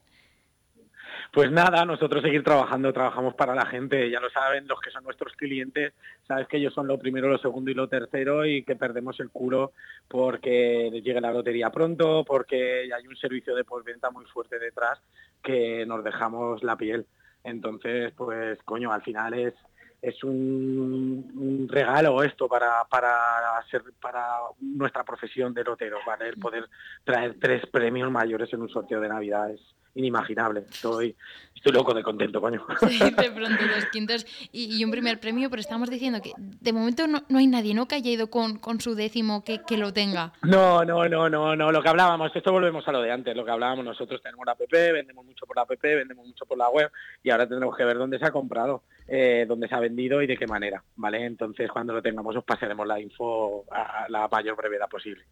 [1.32, 5.02] Pues nada, nosotros seguir trabajando, trabajamos para la gente, ya lo saben los que son
[5.02, 5.94] nuestros clientes,
[6.28, 9.30] sabes que ellos son lo primero, lo segundo y lo tercero y que perdemos el
[9.30, 9.72] culo
[10.08, 15.00] porque llegue la lotería pronto, porque hay un servicio de postventa muy fuerte detrás
[15.42, 17.06] que nos dejamos la piel.
[17.44, 19.54] Entonces, pues coño, al final es
[20.02, 26.28] es un, regalo esto para, para, hacer, para nuestra profesión de lotero, ¿vale?
[26.28, 26.68] El poder
[27.04, 29.60] traer tres premios mayores en un sorteo de Navidad es,
[29.94, 30.64] inimaginable.
[30.70, 31.14] Estoy,
[31.54, 32.64] estoy loco de contento, coño.
[32.88, 37.06] Sí, de pronto dos quintos y, un primer premio, pero estamos diciendo que de momento
[37.06, 37.86] no, hay nadie ¿no?
[37.86, 40.32] que haya ido con, con su décimo que, que, lo tenga.
[40.42, 41.72] No, no, no, no, no.
[41.72, 44.52] Lo que hablábamos, esto volvemos a lo de antes, lo que hablábamos nosotros, tenemos la
[44.52, 46.90] app, vendemos mucho por la app, vendemos mucho por la web
[47.22, 50.26] y ahora tendremos que ver dónde se ha comprado, eh, dónde se ha vendido y
[50.26, 51.24] de qué manera, ¿vale?
[51.24, 55.24] Entonces cuando lo tengamos os pasaremos la info a la mayor brevedad posible.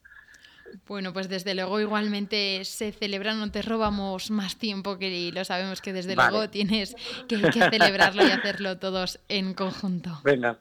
[0.87, 5.81] Bueno, pues desde luego igualmente se celebra, no te robamos más tiempo que lo sabemos
[5.81, 6.97] que desde luego tienes
[7.29, 10.21] que, celebrarlo y hacerlo todos en conjunto.
[10.25, 10.59] Venga,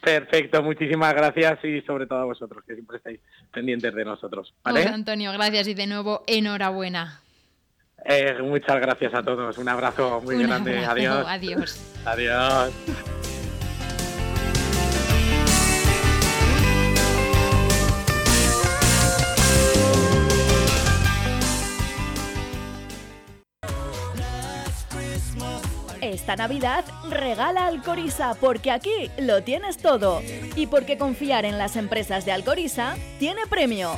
[0.00, 3.20] perfecto, muchísimas gracias y sobre todo a vosotros que siempre estáis
[3.52, 4.54] pendientes de nosotros.
[4.62, 4.82] ¿vale?
[4.82, 7.20] Pues, Antonio, gracias y de nuevo enhorabuena.
[8.04, 11.24] Eh, muchas gracias a todos, un abrazo muy grande, adiós.
[11.28, 11.96] Adiós.
[12.04, 13.31] Adiós.
[26.12, 30.20] Esta Navidad regala Alcoriza porque aquí lo tienes todo
[30.54, 33.92] y porque confiar en las empresas de Alcoriza tiene premio.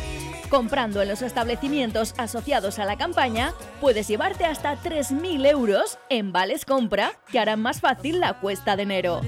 [0.48, 6.64] Comprando en los establecimientos asociados a la campaña, puedes llevarte hasta 3.000 euros en vales
[6.64, 9.20] compra que harán más fácil la cuesta de enero.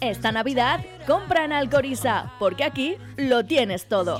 [0.00, 4.18] Esta Navidad, compra en Alcoriza, porque aquí lo tienes todo.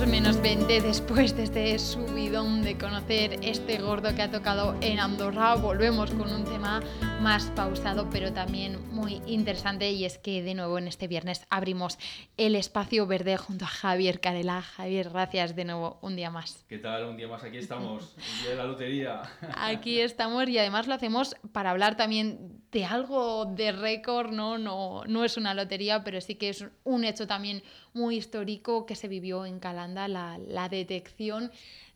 [0.00, 0.09] Boże.
[0.10, 5.54] Menos 20 después de este subidón de conocer este gordo que ha tocado en Andorra.
[5.54, 6.82] Volvemos con un tema
[7.20, 9.92] más pausado, pero también muy interesante.
[9.92, 11.96] Y es que de nuevo en este viernes abrimos
[12.36, 14.62] el espacio verde junto a Javier Carela.
[14.62, 16.64] Javier, gracias de nuevo un día más.
[16.68, 17.04] ¿Qué tal?
[17.04, 19.22] Un día más aquí estamos, el día de la lotería.
[19.56, 24.58] Aquí estamos y además lo hacemos para hablar también de algo de récord, ¿no?
[24.58, 28.94] No, no es una lotería, pero sí que es un hecho también muy histórico que
[28.94, 31.50] se vivió en Calanda, la, la detección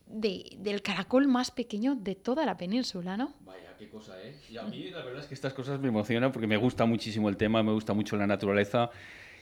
[0.07, 3.35] de, del caracol más pequeño de toda la península, ¿no?
[3.45, 4.35] Vaya, qué cosa, ¿eh?
[4.51, 7.29] Y a mí la verdad es que estas cosas me emocionan porque me gusta muchísimo
[7.29, 8.91] el tema, me gusta mucho la naturaleza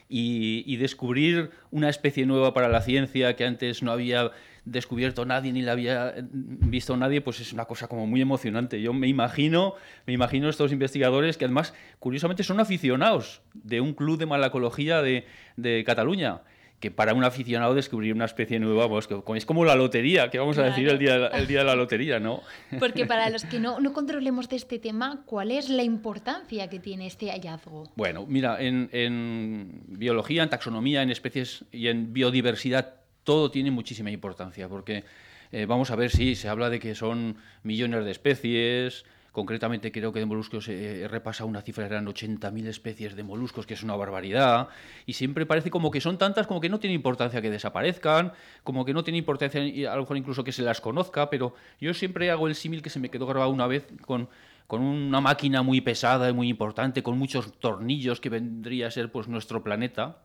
[0.09, 4.31] y, y descubrir una especie nueva para la ciencia que antes no había
[4.65, 8.81] descubierto nadie ni la había visto nadie, pues es una cosa como muy emocionante.
[8.81, 9.75] Yo me imagino,
[10.07, 15.27] me imagino estos investigadores que además, curiosamente, son aficionados de un club de malacología de,
[15.57, 16.43] de Cataluña
[16.83, 20.59] que para un aficionado descubrir una especie nueva, pues, es como la lotería, que vamos
[20.59, 22.43] a decir el día, el día de la lotería, ¿no?
[22.81, 26.81] Porque para los que no, no, controlemos de este tema, ¿cuál es la importancia que
[26.81, 27.89] tiene este hallazgo?
[27.95, 34.11] Bueno, mira, en, en biología, en taxonomía, en especies y en biodiversidad, todo tiene muchísima
[34.11, 35.05] importancia, porque
[35.53, 40.13] eh, vamos a ver si se habla de que son millones de especies, Concretamente creo
[40.13, 43.97] que de moluscos he repasado una cifra, eran 80.000 especies de moluscos, que es una
[43.97, 44.69] barbaridad.
[45.07, 48.85] Y siempre parece como que son tantas como que no tiene importancia que desaparezcan, como
[48.85, 52.31] que no tiene importancia a lo mejor incluso que se las conozca, pero yo siempre
[52.31, 54.29] hago el símil que se me quedó grabado una vez con,
[54.67, 59.11] con una máquina muy pesada y muy importante, con muchos tornillos que vendría a ser
[59.11, 60.19] pues nuestro planeta,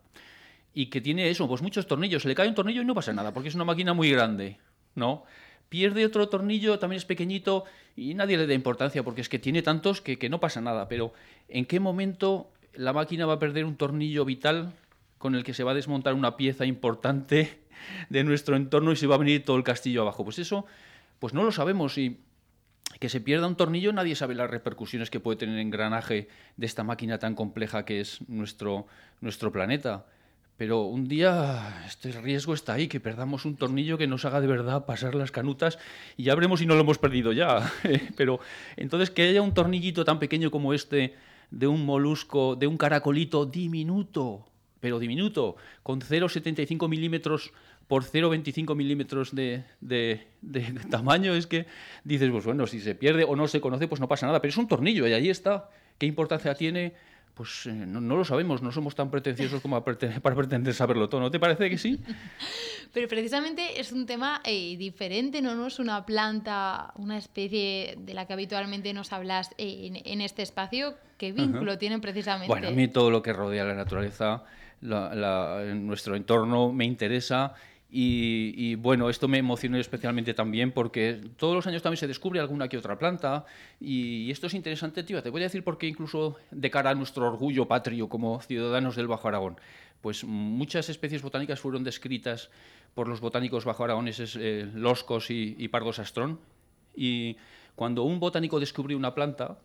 [0.73, 2.21] y que tiene eso, pues muchos tornillos.
[2.21, 4.59] Se le cae un tornillo y no pasa nada, porque es una máquina muy grande,
[4.93, 5.23] ¿no?
[5.69, 9.61] Pierde otro tornillo, también es pequeñito y nadie le da importancia porque es que tiene
[9.61, 10.87] tantos que, que no pasa nada.
[10.87, 11.13] Pero
[11.47, 14.73] ¿en qué momento la máquina va a perder un tornillo vital
[15.17, 17.59] con el que se va a desmontar una pieza importante
[18.09, 20.23] de nuestro entorno y se va a venir todo el castillo abajo?
[20.23, 20.65] Pues eso,
[21.19, 22.19] pues no lo sabemos y
[22.99, 26.65] que se pierda un tornillo nadie sabe las repercusiones que puede tener el engranaje de
[26.65, 28.87] esta máquina tan compleja que es nuestro,
[29.21, 30.05] nuestro planeta.
[30.57, 34.47] Pero un día este riesgo está ahí, que perdamos un tornillo que nos haga de
[34.47, 35.77] verdad pasar las canutas
[36.17, 37.71] y ya veremos si no lo hemos perdido ya.
[38.17, 38.39] Pero
[38.75, 41.13] entonces que haya un tornillito tan pequeño como este
[41.51, 44.45] de un molusco, de un caracolito diminuto,
[44.79, 47.53] pero diminuto, con 0,75 milímetros
[47.87, 50.27] por 0,25 milímetros de, de,
[50.89, 51.65] tamaño, es que
[52.03, 54.41] dices, pues bueno, si se pierde o no se conoce, pues no pasa nada.
[54.41, 55.69] Pero es un tornillo y ahí está.
[55.97, 56.93] ¿Qué importancia tiene?
[57.37, 59.79] Pues eh, no, lo sabemos, no somos tan pretenciosos como
[60.21, 61.21] para pretender saberlo todo.
[61.21, 61.99] ¿No te parece que sí?
[62.93, 65.53] Pero precisamente es un tema eh, diferente, ¿no?
[65.53, 70.95] No es una planta, una especie de la que habitualmente nos hablas en, este espacio.
[71.19, 72.47] ¿Qué vínculo tienen precisamente?
[72.47, 74.43] Bueno, a mí todo lo que rodea la naturaleza,
[74.81, 77.53] nuestro entorno, me interesa
[77.89, 82.67] y, bueno, esto me emocionó especialmente también porque todos los años también se descubre alguna
[82.67, 83.45] que otra planta.
[83.79, 85.23] Y, esto es interesante, tío.
[85.23, 88.95] Te voy a decir por qué incluso de cara a nuestro orgullo patrio como ciudadanos
[88.95, 89.57] del Bajo Aragón,
[90.01, 92.49] pues muchas especies botánicas fueron descritas
[92.93, 96.01] por los botánicos bajo aragoneses eh, Loscos y, y Pardos
[96.95, 97.37] y
[97.75, 99.59] cuando un botánico descubre una planta,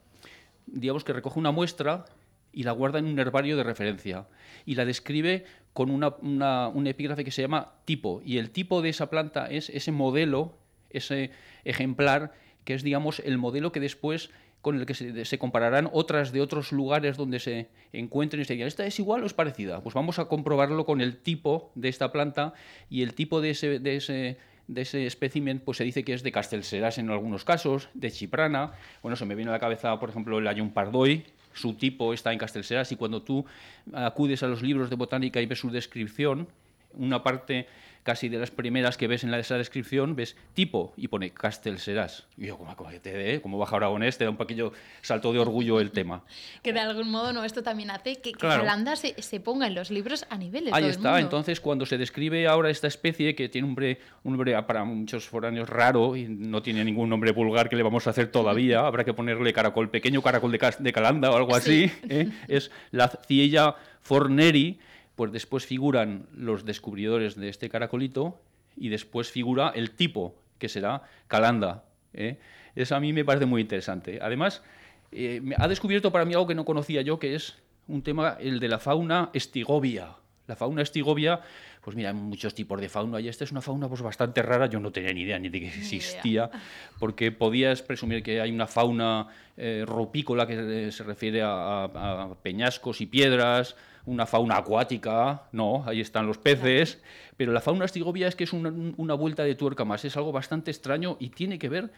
[0.67, 2.05] digamos que recoge una muestra
[2.53, 4.27] y la guarda en un herbario de referencia
[4.67, 8.21] y la describe con una, un epígrafe que se llama tipo.
[8.25, 10.55] Y el tipo de esa planta es ese modelo,
[10.91, 11.31] ese
[11.65, 12.33] ejemplar,
[12.65, 14.31] que es, digamos, el modelo que después
[14.63, 18.69] con el que se, compararán otras de otros lugares donde se encuentren y se digan,
[18.69, 19.83] ¿esta es igual o es parecida?
[19.83, 22.55] Pues vamos a comprobarlo con el tipo de esta planta
[22.89, 24.39] y el tipo de ese, de ese,
[24.69, 28.75] de ese espécimen pues se dice que es de Castelseras en algunos casos, de Chiprana.
[29.03, 31.25] Bueno, se me viene a la cabeza, por ejemplo, el Ayun Pardoy,
[31.55, 33.45] su tipo está en Castelseras y cuando tú
[33.93, 36.49] acudes a los libros de botánica y ves su descripción,
[36.95, 37.67] una parte
[38.03, 42.27] casi de las primeras que ves en esa descripción, ves tipo y pone Castelserás.
[42.37, 45.81] Y yo, como, como, te, como baja aragonés, te da un pequeño salto de orgullo
[45.81, 46.23] el tema.
[46.63, 49.91] Que de algún modo no, esto también hace que, que se, se, ponga en los
[49.91, 51.19] libros a nivel de Ahí todo está, el mundo.
[51.19, 55.29] entonces cuando se describe ahora esta especie que tiene un nombre, un nombre para muchos
[55.29, 59.05] foráneos raro y no tiene ningún nombre vulgar que le vamos a hacer todavía, habrá
[59.05, 62.29] que ponerle caracol pequeño, caracol de, de calanda o algo así, ¿eh?
[62.49, 64.79] es la ciella forneri,
[65.17, 68.41] pues después figuran los descubridores de este caracolito
[68.77, 71.85] y después figura el tipo, que será Calanda.
[72.15, 72.39] ¿eh?
[72.75, 74.19] Eso a mí me parece muy interesante.
[74.23, 74.63] Además,
[75.11, 77.57] eh, ha descubierto para mí algo que no conocía yo, que es
[77.89, 80.17] un tema, el de la fauna estigovia.
[80.49, 81.41] La fauna estigovia,
[81.83, 84.67] pues mira, hay muchos tipos de fauna y esta es una fauna pues bastante rara,
[84.67, 86.51] yo no tenía ni idea ni de que existía,
[86.99, 93.07] porque podías presumir que hay una fauna eh, ropícola que se refiere a peñascos y
[93.07, 97.01] piedras, una fauna acuática, no, ahí están los peces,
[97.37, 100.71] pero la fauna estigovia es que es una, vuelta de tuerca más, es algo bastante
[100.71, 101.93] extraño y tiene que ver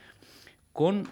[0.73, 1.09] con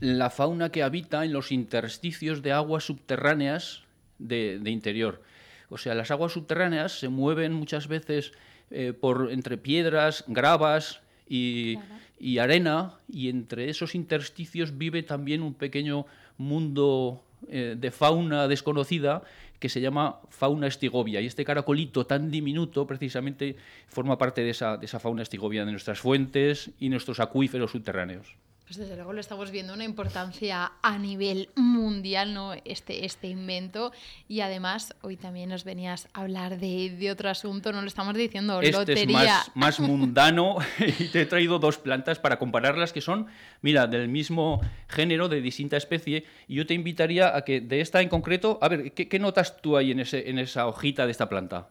[0.00, 3.82] la fauna que habita en los intersticios de aguas subterráneas
[4.18, 5.22] de, interior.
[5.70, 8.32] O sea, las aguas subterráneas se mueven muchas veces
[8.70, 11.78] eh, por entre piedras, gravas y,
[12.18, 16.06] y, arena, y entre esos intersticios vive también un pequeño
[16.38, 19.22] mundo eh, de fauna desconocida
[19.58, 21.20] que se llama fauna estigovia.
[21.20, 23.56] Y este caracolito tan diminuto precisamente
[23.88, 28.36] forma parte de esa, de esa fauna estigovia de nuestras fuentes y nuestros acuíferos subterráneos.
[28.68, 32.52] Pues desde luego lo estamos viendo una importancia a nivel mundial, ¿no?
[32.66, 33.92] Este, este invento.
[34.28, 38.60] Y además, hoy también nos venías a hablar de, otro asunto, no lo estamos diciendo,
[38.60, 39.40] este lotería.
[39.40, 43.28] Es más, más mundano y te he traído dos plantas para compararlas que son,
[43.62, 46.26] mira, del mismo género, de distinta especie.
[46.46, 49.62] Y yo te invitaría a que de esta en concreto, a ver, ¿qué, qué notas
[49.62, 51.70] tú ahí en, ese, en esa hojita de esta planta?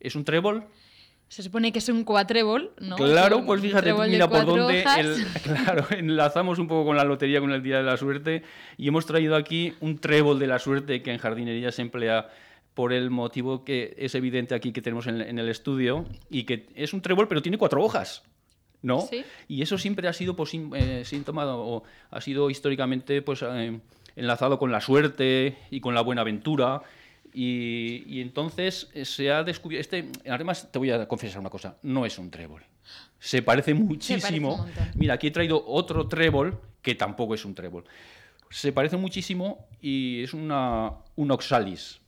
[0.00, 0.68] ¿Es un trébol?
[1.28, 2.96] Se supone que es un cuatrébol, ¿no?
[2.96, 4.82] Claro, pues fíjate, mira por dónde
[5.42, 8.42] claro, enlazamos un poco con la lotería, con el Día de la Suerte,
[8.78, 12.30] y hemos traído aquí un trébol de la suerte que en jardinería se emplea
[12.72, 16.94] por el motivo que es evidente aquí que tenemos en, el estudio, y que es
[16.94, 18.22] un trébol, pero tiene cuatro hojas.
[18.80, 19.02] ¿no?
[19.02, 19.24] ¿Sí?
[19.48, 23.80] Y eso siempre ha sido pues, eh, síntoma o ha sido históricamente pues, eh,
[24.16, 26.82] enlazado con la suerte y con la buena aventura
[27.40, 29.80] y, entonces eh, se ha descubierto.
[29.80, 32.64] Este, además, te voy a confesar una cosa: no es un trébol.
[33.20, 34.66] Se parece muchísimo.
[34.96, 37.84] Mira, aquí he traído otro trébol que tampoco es un trébol.
[38.50, 42.00] Se parece muchísimo y es una, un oxalis.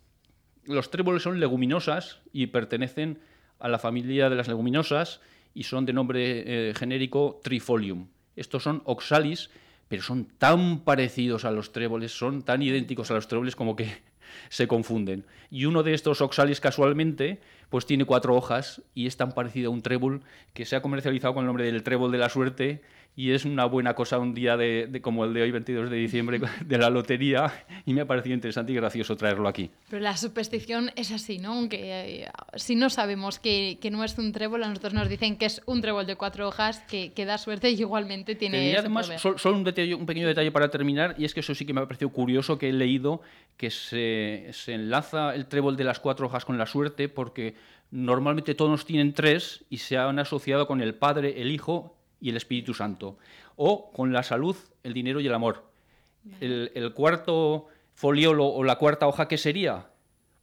[0.64, 3.20] Los tréboles son leguminosas y pertenecen
[3.60, 5.20] a la familia de las leguminosas
[5.54, 8.08] y son de nombre eh, genérico Trifolium.
[8.34, 9.50] Estos son oxalis,
[9.86, 14.09] pero son tan parecidos a los tréboles, son tan idénticos a los tréboles como que
[14.48, 15.24] se confunden.
[15.50, 19.74] Y uno de estos oxalis casualmente pues tiene cuatro hojas y es tan parecido a
[19.74, 20.22] un trébol
[20.54, 22.82] que se ha comercializado con el nombre del trébol de la suerte
[23.16, 26.40] y es una buena cosa un día de, como el de hoy, 22 de diciembre,
[26.64, 29.70] de la lotería, y me ha parecido interesante y gracioso traerlo aquí.
[29.88, 31.52] Pero la superstición es así, ¿no?
[31.52, 35.36] Aunque eh, si no sabemos que, que, no es un trébol, a nosotros nos dicen
[35.36, 38.70] que es un trébol de cuatro hojas que, que da suerte y igualmente tiene...
[38.70, 41.66] Y además, solo un, detalle, un pequeño detalle para terminar, y es que eso sí
[41.66, 43.20] que me ha parecido curioso, que he leído
[43.56, 47.54] que se, se enlaza el trébol de las cuatro hojas con la suerte, porque
[47.90, 52.36] normalmente todos tienen tres y se han asociado con el Padre, el Hijo y el
[52.36, 53.18] Espíritu Santo,
[53.56, 55.70] o con la salud, el dinero y el amor.
[56.40, 59.86] El, cuarto foliolo o la cuarta hoja, ¿qué sería?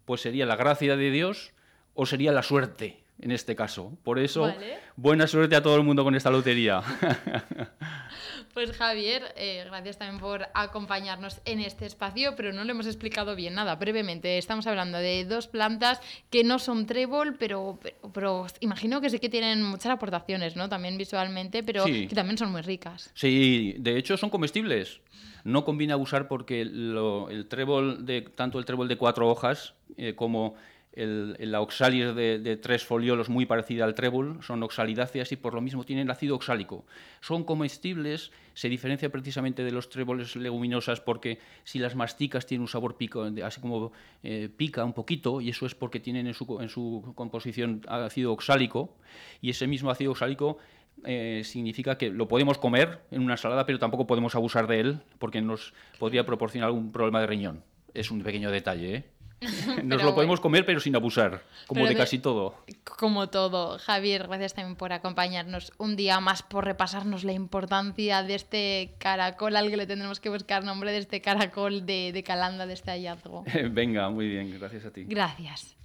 [0.06, 1.54] Pues sería la gracia de Dios
[1.94, 3.98] o sería la suerte, en este caso.
[4.04, 4.54] Por eso,
[4.96, 6.82] buena suerte a todo el mundo con esta lotería.
[8.58, 13.36] Pues Javier, eh, gracias también por acompañarnos en este espacio, pero no le hemos explicado
[13.36, 13.76] bien nada.
[13.76, 16.02] Brevemente, estamos hablando de dos plantas
[16.32, 17.78] que no son trébol, pero,
[18.16, 20.70] pero, imagino que sí que tienen muchas aportaciones, ¿no?
[20.70, 23.12] También visualmente, pero que también son muy ricas.
[23.14, 25.02] Sí, de hecho son comestibles.
[25.44, 30.56] No conviene abusar porque el trébol de tanto el trébol de cuatro hojas eh, como
[30.98, 35.84] la oxalis de, tres foliolos muy parecida al trébol, son oxalidáceas y por lo mismo
[35.84, 36.86] tienen ácido oxálico.
[37.22, 42.68] Son comestibles, se diferencia precisamente de los tréboles leguminosas porque si las masticas tienen un
[42.68, 43.92] sabor pico, así como
[44.24, 48.96] eh, pica un poquito, y eso es porque tienen en su, composición ácido oxálico,
[49.40, 50.58] y ese mismo ácido oxálico
[51.06, 55.00] eh, significa que lo podemos comer en una salada, pero tampoco podemos abusar de él
[55.20, 57.64] porque nos podría proporcionar algún problema de riñón.
[57.94, 59.17] Es un pequeño detalle, ¿eh?
[59.84, 62.56] Nos lo podemos comer, pero sin abusar, como de, casi todo.
[62.84, 63.78] Como todo.
[63.78, 69.56] Javier, gracias también por acompañarnos un día más, por repasarnos la importancia de este caracol
[69.56, 72.92] al que le tendremos que buscar nombre, de este caracol de, de Calanda, de este
[72.92, 73.44] hallazgo.
[73.72, 75.06] Venga, muy bien, gracias a ti.
[75.08, 75.78] Gracias.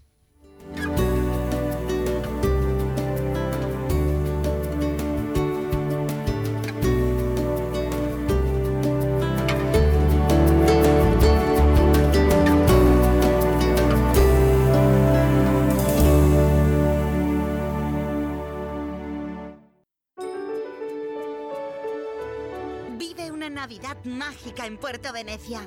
[24.05, 25.61] Mágica en Puerto Venecia.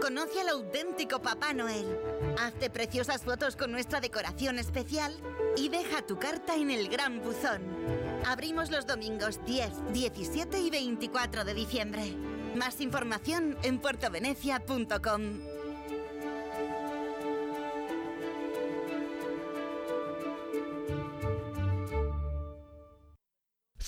[0.00, 1.98] Conoce al auténtico Papá Noel.
[2.40, 5.14] Hazte preciosas fotos con nuestra decoración especial
[5.56, 7.60] y deja tu carta en el Gran Buzón.
[8.24, 12.16] Abrimos los domingos 10, 17 y 24 de diciembre.
[12.54, 15.57] Más información en puertovenecia.com.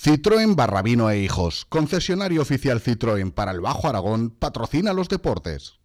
[0.03, 5.75] Citroën Barrabino e Hijos, concesionario oficial Citroën para el Bajo Aragón, patrocina los deportes.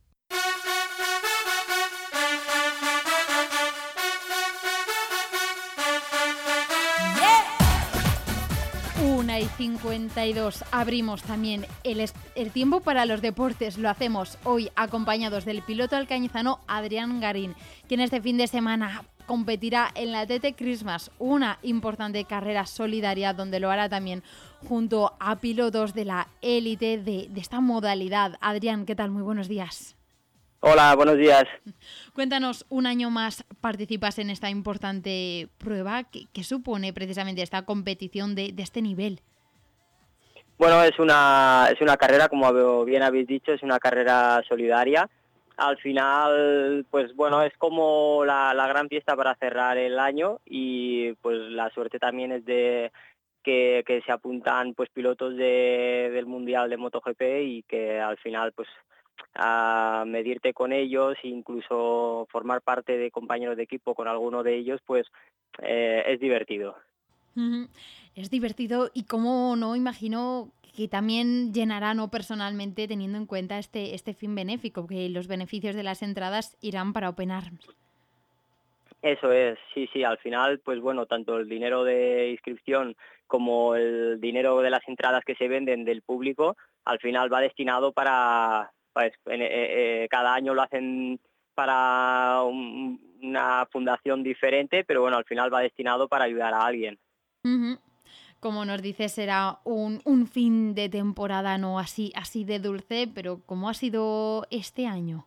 [9.04, 12.02] Una y 52 abrimos también el,
[12.36, 13.76] el, tiempo para los deportes.
[13.76, 17.54] Lo hacemos hoy acompañados del piloto alcañizano Adrián Garín,
[17.86, 23.60] quien este fin de semana competirá en la TT Christmas, una importante carrera solidaria donde
[23.60, 24.22] lo hará también
[24.66, 28.36] junto a pilotos de la élite de, esta modalidad.
[28.40, 29.10] Adrián, ¿qué tal?
[29.10, 29.96] Muy buenos días.
[30.60, 31.44] Hola, buenos días.
[32.14, 36.04] Cuéntanos, un año más participas en esta importante prueba.
[36.04, 39.20] ¿Qué, supone precisamente esta competición de, de, este nivel?
[40.58, 45.08] Bueno, es una, es una carrera, como bien habéis dicho, es una carrera solidaria
[45.56, 51.38] al final, pues bueno, es como la, gran fiesta para cerrar el año y pues
[51.50, 52.92] la suerte también es de
[53.42, 58.68] que, se apuntan pues pilotos del Mundial de MotoGP y que al final pues
[59.34, 64.56] a medirte con ellos e incluso formar parte de compañeros de equipo con alguno de
[64.56, 65.06] ellos, pues
[65.62, 66.76] eh, es divertido.
[68.14, 73.94] Es divertido y como no imagino que también llenará no personalmente teniendo en cuenta este,
[73.94, 77.66] este fin benéfico, que los beneficios de las entradas irán para Open Arms.
[79.02, 82.96] Eso es, sí, sí, al final, pues bueno, tanto el dinero de inscripción
[83.26, 87.92] como el dinero de las entradas que se venden del público, al final va destinado
[87.92, 91.18] para, pues, eh, eh, cada año lo hacen
[91.54, 96.98] para una fundación diferente, pero bueno, al final va destinado para ayudar a alguien
[98.46, 103.40] como nos dices, será un, un, fin de temporada no así, así de dulce, pero
[103.44, 105.26] ¿cómo ha sido este año?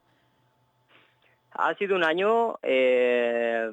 [1.51, 3.69] Ha sido un año eh,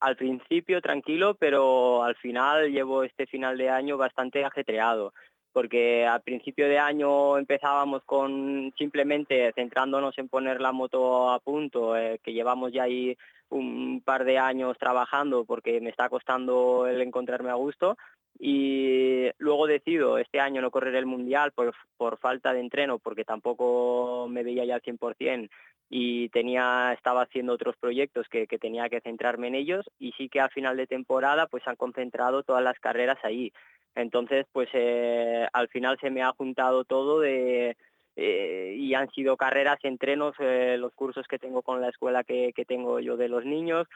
[0.00, 5.14] al principio tranquilo, pero al final llevo este final de año bastante ajetreado,
[5.54, 11.96] porque al principio de año empezábamos con simplemente centrándonos en poner la moto a punto,
[11.96, 13.16] eh, que llevamos ya ahí
[13.48, 17.96] un par de años trabajando porque me está costando el encontrarme a gusto
[18.42, 23.22] y luego decido este año no correr el mundial por, por falta de entreno porque
[23.22, 25.50] tampoco me veía ya al 100%
[25.90, 30.40] y tenía estaba haciendo otros proyectos que, tenía que centrarme en ellos y sí que
[30.40, 33.52] al final de temporada pues han concentrado todas las carreras ahí.
[33.94, 37.76] Entonces pues eh, al final se me ha juntado todo de
[38.16, 42.54] eh, y han sido carreras entrenos eh, los cursos que tengo con la escuela que,
[42.54, 43.86] que tengo yo de los niños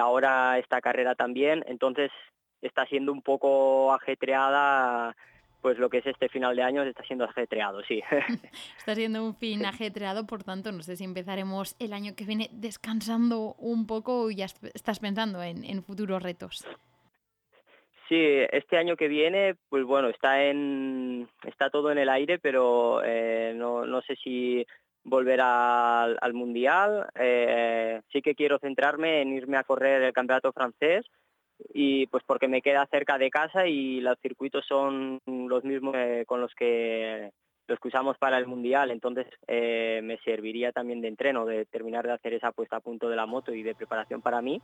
[0.00, 1.64] ahora esta carrera también.
[1.66, 2.12] Entonces
[2.62, 5.14] está siendo un poco ajetreada
[5.66, 8.00] pues lo que es este final de año está siendo ajetreado, sí.
[8.78, 12.48] está siendo un fin ajetreado, por tanto, no sé si empezaremos el año que viene
[12.52, 16.64] descansando un poco o ya estás pensando en, en futuros retos.
[18.08, 18.16] Sí,
[18.52, 23.52] este año que viene, pues bueno, está en está todo en el aire, pero eh,
[23.56, 24.64] no, no sé si
[25.02, 27.08] volver al, al mundial.
[27.16, 31.04] Eh, sí que quiero centrarme en irme a correr el campeonato francés
[31.72, 36.24] y pues porque me queda cerca de casa y los circuitos son los mismos eh,
[36.26, 37.30] con los que
[37.68, 42.06] los que usamos para el mundial, entonces eh, me serviría también de entreno, de terminar
[42.06, 44.62] de hacer esa puesta a punto de la moto y de preparación para mí.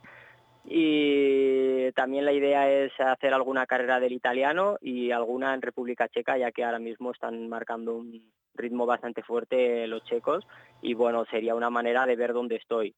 [0.65, 6.37] Y también la idea es hacer alguna carrera del italiano y alguna en República Checa,
[6.37, 10.47] ya que ahora mismo están marcando un ritmo bastante fuerte los checos
[10.81, 12.95] y bueno, sería una manera de ver dónde estoy.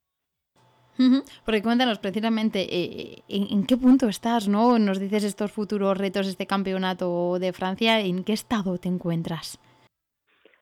[1.43, 4.79] Porque cuéntanos precisamente eh, ¿en, qué punto estás, ¿no?
[4.79, 9.59] Nos dices estos futuros retos, este campeonato de Francia, ¿en qué estado te encuentras?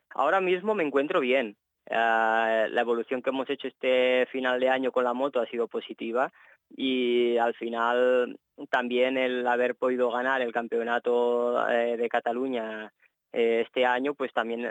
[0.09, 1.55] Ahora mismo me encuentro bien.
[1.89, 5.67] Ah, la evolución que hemos hecho este final de año con la moto ha sido
[5.67, 6.31] positiva
[6.75, 12.91] y al final también el haber podido ganar el campeonato eh, de Cataluña
[13.33, 14.65] eh, este año pues también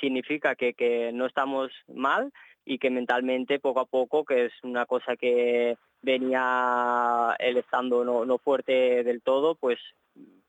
[0.00, 2.32] significa que no estamos mal
[2.66, 8.26] y que mentalmente poco a poco, que es una cosa que venía él estando no,
[8.26, 9.78] no fuerte del todo, pues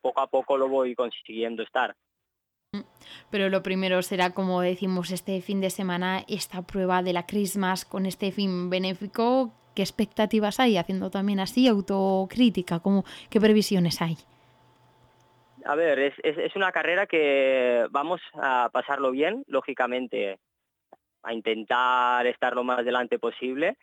[0.01, 1.95] poco a poco lo voy consiguiendo estar.
[3.29, 7.85] Pero lo primero será, como decimos, este fin de semana, esta prueba de la Christmas
[7.85, 9.53] con este fin benéfico.
[9.75, 10.77] ¿Qué expectativas hay?
[10.77, 14.17] Haciendo también así autocrítica, ¿cómo, ¿qué previsiones hay?
[15.65, 20.39] A ver, es, es, es una carrera que vamos a pasarlo bien, lógicamente
[21.23, 23.77] a intentar estar lo más delante posible,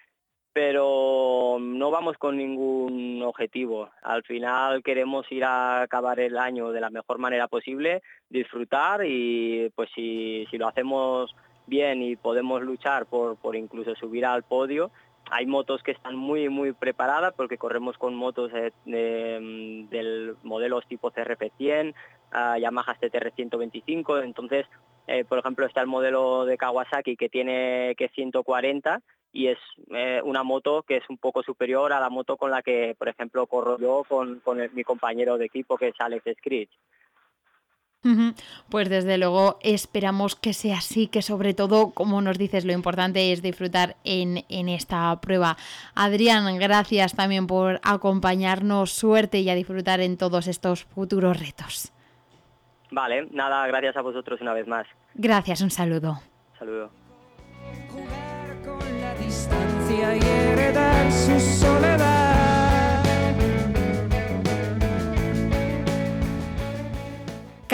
[0.53, 3.91] pero no vamos con ningún objetivo.
[4.03, 9.71] Al final queremos ir a acabar el año de la mejor manera posible, disfrutar y
[9.75, 11.35] pues si, si lo hacemos
[11.67, 14.93] bien y podemos luchar por, por incluso subir al podio,
[15.31, 18.73] hay motos que están muy muy preparadas porque corremos con motos de,
[19.91, 21.95] del modelos tipo CRF100,
[22.33, 24.67] uh, Yamaha TTR125, entonces
[25.07, 29.01] eh, por ejemplo, está el modelo de Kawasaki que tiene que 140
[29.33, 29.59] y es
[29.91, 33.09] eh, una moto que es un poco superior a la moto con la que, por
[33.09, 36.71] ejemplo, corro yo con, con mi compañero de equipo que es Alex Scritch.
[38.69, 43.33] Pues desde luego esperamos que sea así, que sobre todo, como nos dices, lo importante
[43.33, 45.57] es disfrutar en, en, esta prueba.
[45.95, 51.93] Adrián, gracias también por acompañarnos, suerte y a disfrutar en todos estos futuros retos.
[52.91, 54.87] Vale, nada, gracias a vosotros una vez más.
[55.15, 56.21] Gracias, un saludo.
[56.59, 56.91] Saludo.
[57.89, 62.54] Jugar con la distancia y heredar su soledad.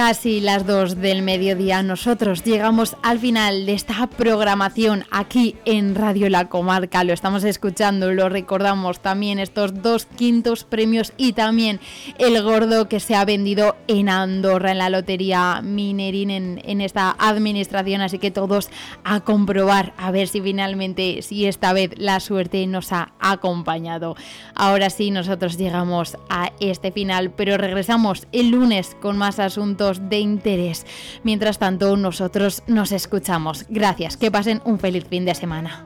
[0.02, 6.30] Casi las 2 del mediodía nosotros llegamos al final de esta programación aquí en Radio
[6.30, 7.04] La Comarca.
[7.04, 11.80] Lo estamos escuchando, lo recordamos también estos dos quintos premios y también
[12.16, 17.14] el gordo que se ha vendido en Andorra en la Lotería Minerín en, en esta
[17.18, 18.00] administración.
[18.00, 18.70] Así que todos
[19.04, 24.16] a comprobar a ver si finalmente, si esta vez la suerte nos ha acompañado.
[24.54, 30.20] Ahora sí, nosotros llegamos a este final, pero regresamos el lunes con más asuntos de
[30.20, 30.86] interés.
[31.24, 33.66] Mientras tanto, nosotros nos escuchamos.
[33.68, 35.84] Gracias, que pasen un feliz fin de semana.